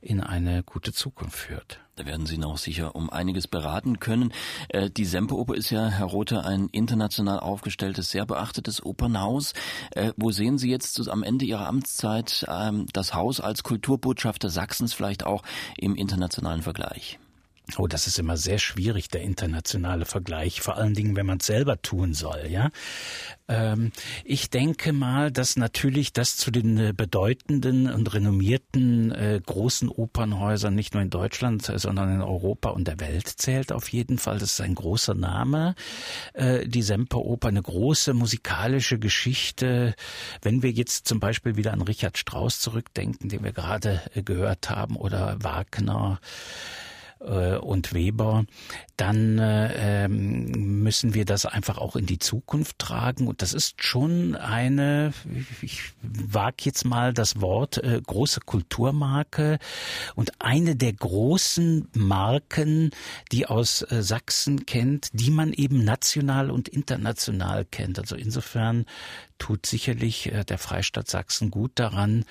in 0.00 0.20
eine 0.20 0.62
gute 0.62 0.92
Zukunft 0.92 1.36
führt. 1.36 1.80
Da 1.96 2.06
werden 2.06 2.24
Sie 2.24 2.38
noch 2.38 2.56
sicher 2.56 2.96
um 2.96 3.10
einiges 3.10 3.46
beraten 3.46 4.00
können. 4.00 4.32
Äh, 4.68 4.88
die 4.90 5.04
Semperoper 5.04 5.54
ist 5.54 5.70
ja, 5.70 5.88
Herr 5.88 6.06
Rothe, 6.06 6.44
ein 6.44 6.68
international 6.68 7.38
aufgestelltes, 7.38 8.10
sehr 8.10 8.24
beachtetes 8.24 8.84
Opernhaus. 8.84 9.52
Äh, 9.90 10.12
wo 10.16 10.30
sehen 10.30 10.56
Sie 10.56 10.70
jetzt 10.70 11.08
am 11.08 11.22
Ende 11.22 11.44
Ihrer 11.44 11.66
Amtszeit 11.66 12.46
ähm, 12.48 12.86
das 12.92 13.14
Haus 13.14 13.40
als 13.40 13.62
Kulturbotschafter 13.62 14.48
Sachsens 14.48 14.94
vielleicht 14.94 15.24
auch 15.24 15.42
im 15.76 15.94
internationalen 15.94 16.62
Vergleich? 16.62 17.18
Oh, 17.78 17.86
das 17.86 18.06
ist 18.06 18.18
immer 18.18 18.36
sehr 18.36 18.58
schwierig, 18.58 19.08
der 19.08 19.22
internationale 19.22 20.04
Vergleich, 20.04 20.60
vor 20.60 20.76
allen 20.76 20.94
Dingen, 20.94 21.16
wenn 21.16 21.26
man 21.26 21.38
es 21.38 21.46
selber 21.46 21.80
tun 21.80 22.12
soll, 22.14 22.46
ja. 22.48 22.70
Ähm, 23.48 23.92
ich 24.24 24.50
denke 24.50 24.92
mal, 24.92 25.30
dass 25.30 25.56
natürlich 25.56 26.12
das 26.12 26.36
zu 26.36 26.50
den 26.50 26.78
äh, 26.78 26.92
bedeutenden 26.96 27.90
und 27.90 28.12
renommierten 28.14 29.10
äh, 29.12 29.40
großen 29.44 29.88
Opernhäusern 29.88 30.74
nicht 30.74 30.94
nur 30.94 31.02
in 31.02 31.10
Deutschland, 31.10 31.68
äh, 31.68 31.78
sondern 31.78 32.14
in 32.14 32.20
Europa 32.22 32.70
und 32.70 32.86
der 32.88 33.00
Welt 33.00 33.28
zählt 33.28 33.72
auf 33.72 33.88
jeden 33.88 34.18
Fall. 34.18 34.38
Das 34.38 34.52
ist 34.52 34.60
ein 34.60 34.74
großer 34.74 35.14
Name. 35.14 35.74
Äh, 36.34 36.66
die 36.66 36.82
Semperoper, 36.82 37.48
eine 37.48 37.62
große 37.62 38.14
musikalische 38.14 38.98
Geschichte. 38.98 39.94
Wenn 40.40 40.62
wir 40.62 40.70
jetzt 40.70 41.06
zum 41.08 41.20
Beispiel 41.20 41.56
wieder 41.56 41.72
an 41.72 41.82
Richard 41.82 42.18
Strauss 42.18 42.60
zurückdenken, 42.60 43.28
den 43.28 43.44
wir 43.44 43.52
gerade 43.52 44.02
äh, 44.14 44.22
gehört 44.22 44.70
haben, 44.70 44.96
oder 44.96 45.36
Wagner, 45.42 46.20
äh, 47.24 47.56
und 47.56 47.92
Weber, 47.94 48.44
dann 48.96 49.38
äh, 49.38 50.04
ähm, 50.04 50.82
müssen 50.82 51.14
wir 51.14 51.24
das 51.24 51.46
einfach 51.46 51.78
auch 51.78 51.96
in 51.96 52.06
die 52.06 52.18
Zukunft 52.18 52.78
tragen. 52.78 53.26
Und 53.26 53.42
das 53.42 53.54
ist 53.54 53.82
schon 53.82 54.36
eine, 54.36 55.12
ich 55.60 55.92
wage 56.02 56.64
jetzt 56.64 56.84
mal 56.84 57.12
das 57.12 57.40
Wort, 57.40 57.78
äh, 57.78 58.00
große 58.04 58.40
Kulturmarke 58.40 59.58
und 60.14 60.40
eine 60.40 60.76
der 60.76 60.92
großen 60.92 61.88
Marken, 61.94 62.90
die 63.30 63.46
aus 63.46 63.84
Sachsen 63.88 64.66
kennt, 64.66 65.08
die 65.12 65.30
man 65.30 65.52
eben 65.52 65.84
national 65.84 66.50
und 66.50 66.68
international 66.68 67.64
kennt. 67.64 67.98
Also 67.98 68.16
insofern 68.16 68.84
tut 69.42 69.66
sicherlich 69.66 70.30
äh, 70.30 70.44
der 70.44 70.56
Freistaat 70.56 71.08
Sachsen 71.08 71.50
gut 71.50 71.72
daran, 71.74 72.24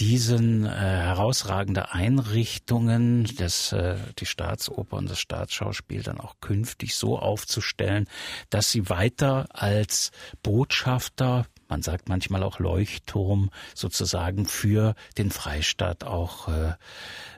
diesen 0.00 0.66
äh, 0.66 0.70
herausragende 0.70 1.92
Einrichtungen, 1.92 3.26
des, 3.26 3.70
äh, 3.70 3.96
die 4.18 4.26
Staatsoper 4.26 4.96
und 4.96 5.08
das 5.08 5.20
Staatsschauspiel 5.20 6.02
dann 6.02 6.18
auch 6.18 6.34
künftig 6.40 6.96
so 6.96 7.16
aufzustellen, 7.16 8.08
dass 8.50 8.72
sie 8.72 8.90
weiter 8.90 9.46
als 9.50 10.10
Botschafter 10.42 11.46
man 11.68 11.82
sagt 11.82 12.08
manchmal 12.08 12.42
auch 12.42 12.60
Leuchtturm 12.60 13.50
sozusagen 13.74 14.46
für 14.46 14.94
den 15.18 15.30
Freistaat 15.30 16.02
auch 16.02 16.48
äh, 16.48 16.72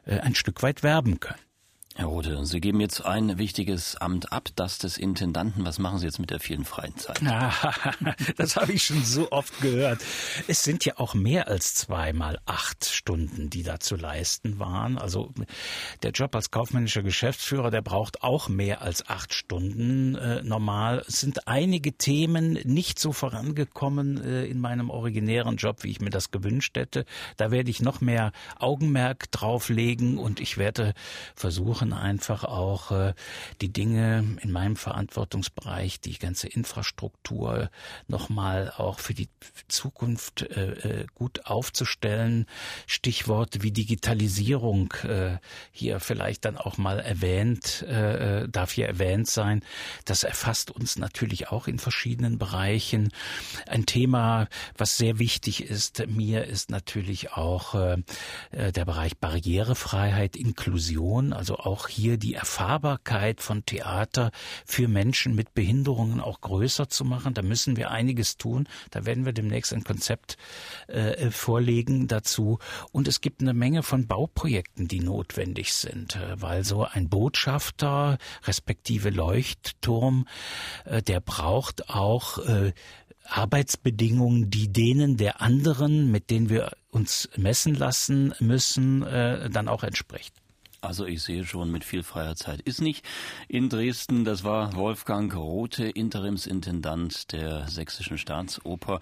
äh 0.06 0.20
ein 0.20 0.36
Stück 0.36 0.62
weit 0.62 0.84
werben 0.84 1.18
können. 1.18 1.49
Herr 1.96 2.06
Rode, 2.06 2.46
Sie 2.46 2.60
geben 2.60 2.80
jetzt 2.80 3.04
ein 3.04 3.36
wichtiges 3.36 3.96
Amt 3.96 4.32
ab, 4.32 4.50
das 4.54 4.78
des 4.78 4.96
Intendanten. 4.96 5.64
Was 5.64 5.80
machen 5.80 5.98
Sie 5.98 6.06
jetzt 6.06 6.20
mit 6.20 6.30
der 6.30 6.38
vielen 6.38 6.64
freien 6.64 6.96
Zeit? 6.96 7.20
das 8.36 8.54
habe 8.54 8.72
ich 8.72 8.84
schon 8.84 9.02
so 9.02 9.32
oft 9.32 9.60
gehört. 9.60 10.00
Es 10.46 10.62
sind 10.62 10.84
ja 10.84 10.98
auch 10.98 11.14
mehr 11.14 11.48
als 11.48 11.74
zweimal 11.74 12.38
acht 12.46 12.84
Stunden, 12.84 13.50
die 13.50 13.64
da 13.64 13.80
zu 13.80 13.96
leisten 13.96 14.60
waren. 14.60 14.98
Also 14.98 15.32
der 16.04 16.12
Job 16.12 16.36
als 16.36 16.52
kaufmännischer 16.52 17.02
Geschäftsführer, 17.02 17.72
der 17.72 17.82
braucht 17.82 18.22
auch 18.22 18.48
mehr 18.48 18.82
als 18.82 19.08
acht 19.08 19.34
Stunden 19.34 20.14
äh, 20.14 20.42
normal. 20.42 21.04
Es 21.08 21.18
sind 21.18 21.48
einige 21.48 21.94
Themen 21.94 22.52
nicht 22.64 23.00
so 23.00 23.12
vorangekommen 23.12 24.22
äh, 24.22 24.44
in 24.44 24.60
meinem 24.60 24.90
originären 24.90 25.56
Job, 25.56 25.82
wie 25.82 25.90
ich 25.90 26.00
mir 26.00 26.10
das 26.10 26.30
gewünscht 26.30 26.76
hätte. 26.76 27.04
Da 27.36 27.50
werde 27.50 27.68
ich 27.68 27.82
noch 27.82 28.00
mehr 28.00 28.30
Augenmerk 28.60 29.30
drauflegen 29.32 30.18
und 30.18 30.38
ich 30.38 30.56
werde 30.56 30.94
versuchen, 31.34 31.89
versuchen 31.90 31.92
einfach 31.92 32.44
auch 32.44 32.90
äh, 32.90 33.14
die 33.60 33.72
Dinge 33.72 34.36
in 34.40 34.50
meinem 34.50 34.76
Verantwortungsbereich, 34.76 36.00
die 36.00 36.18
ganze 36.18 36.48
Infrastruktur 36.48 37.70
nochmal 38.08 38.72
auch 38.76 38.98
für 38.98 39.14
die 39.14 39.28
Zukunft 39.68 40.42
äh, 40.42 41.02
äh, 41.02 41.06
gut 41.14 41.46
aufzustellen. 41.46 42.46
Stichworte 42.86 43.62
wie 43.62 43.72
Digitalisierung 43.72 44.94
hier 45.72 46.00
vielleicht 46.00 46.44
dann 46.44 46.56
auch 46.56 46.78
mal 46.78 47.00
erwähnt, 47.00 47.84
äh, 47.88 48.42
äh, 48.42 48.48
darf 48.48 48.72
hier 48.72 48.86
erwähnt 48.86 49.28
sein. 49.28 49.62
Das 50.04 50.24
erfasst 50.24 50.70
uns 50.70 50.96
natürlich 50.96 51.48
auch 51.48 51.68
in 51.68 51.78
verschiedenen 51.78 52.38
Bereichen. 52.38 53.12
Ein 53.66 53.86
Thema, 53.86 54.48
was 54.76 54.96
sehr 54.96 55.18
wichtig 55.18 55.64
ist, 55.64 56.06
mir 56.06 56.44
ist 56.44 56.70
natürlich 56.70 57.32
auch 57.32 57.74
der 58.52 58.84
Bereich 58.84 59.18
Barrierefreiheit, 59.18 60.36
Inklusion, 60.36 61.32
also 61.32 61.56
auch 61.58 61.69
hier 61.88 62.16
die 62.16 62.34
Erfahrbarkeit 62.34 63.40
von 63.40 63.64
Theater 63.64 64.30
für 64.64 64.88
Menschen 64.88 65.34
mit 65.34 65.54
Behinderungen 65.54 66.20
auch 66.20 66.40
größer 66.40 66.88
zu 66.88 67.04
machen. 67.04 67.34
Da 67.34 67.42
müssen 67.42 67.76
wir 67.76 67.90
einiges 67.90 68.36
tun. 68.36 68.68
Da 68.90 69.06
werden 69.06 69.24
wir 69.24 69.32
demnächst 69.32 69.72
ein 69.72 69.84
Konzept 69.84 70.36
äh, 70.86 71.30
vorlegen 71.30 72.08
dazu. 72.08 72.58
Und 72.92 73.08
es 73.08 73.20
gibt 73.20 73.40
eine 73.40 73.54
Menge 73.54 73.82
von 73.82 74.06
Bauprojekten, 74.06 74.88
die 74.88 75.00
notwendig 75.00 75.72
sind, 75.72 76.16
äh, 76.16 76.40
weil 76.40 76.64
so 76.64 76.84
ein 76.84 77.08
Botschafter 77.08 78.18
respektive 78.44 79.10
Leuchtturm, 79.10 80.26
äh, 80.84 81.02
der 81.02 81.20
braucht 81.20 81.90
auch 81.90 82.38
äh, 82.38 82.72
Arbeitsbedingungen, 83.24 84.50
die 84.50 84.72
denen 84.72 85.16
der 85.16 85.40
anderen, 85.40 86.10
mit 86.10 86.30
denen 86.30 86.48
wir 86.48 86.72
uns 86.90 87.28
messen 87.36 87.74
lassen 87.74 88.34
müssen, 88.40 89.02
äh, 89.04 89.48
dann 89.50 89.68
auch 89.68 89.84
entspricht. 89.84 90.39
Also 90.82 91.04
ich 91.04 91.22
sehe 91.22 91.44
schon, 91.44 91.70
mit 91.70 91.84
viel 91.84 92.02
freier 92.02 92.36
Zeit 92.36 92.62
ist 92.62 92.80
nicht. 92.80 93.04
In 93.48 93.68
Dresden, 93.68 94.24
das 94.24 94.44
war 94.44 94.74
Wolfgang 94.74 95.34
Rothe, 95.34 95.88
Interimsintendant 95.88 97.32
der 97.32 97.68
Sächsischen 97.68 98.16
Staatsoper, 98.16 99.00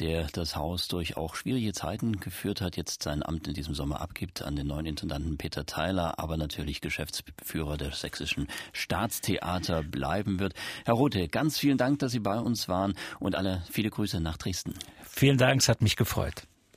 der 0.00 0.26
das 0.32 0.56
Haus 0.56 0.88
durch 0.88 1.16
auch 1.16 1.36
schwierige 1.36 1.72
Zeiten 1.72 2.18
geführt 2.18 2.60
hat, 2.60 2.76
jetzt 2.76 3.04
sein 3.04 3.22
Amt 3.22 3.46
in 3.46 3.54
diesem 3.54 3.74
Sommer 3.74 4.00
abgibt 4.00 4.42
an 4.42 4.56
den 4.56 4.66
neuen 4.66 4.86
Intendanten 4.86 5.38
Peter 5.38 5.64
Theiler, 5.64 6.18
aber 6.18 6.36
natürlich 6.36 6.80
Geschäftsführer 6.80 7.76
der 7.76 7.92
Sächsischen 7.92 8.48
Staatstheater 8.72 9.84
bleiben 9.84 10.40
wird. 10.40 10.54
Herr 10.84 10.94
Rothe, 10.94 11.28
ganz 11.28 11.58
vielen 11.58 11.78
Dank, 11.78 12.00
dass 12.00 12.12
Sie 12.12 12.20
bei 12.20 12.38
uns 12.38 12.68
waren 12.68 12.94
und 13.20 13.36
alle 13.36 13.62
viele 13.70 13.90
Grüße 13.90 14.20
nach 14.20 14.38
Dresden. 14.38 14.74
Vielen 15.04 15.38
Dank, 15.38 15.60
es 15.60 15.68
hat 15.68 15.82
mich 15.82 15.96
gefreut. 15.96 16.46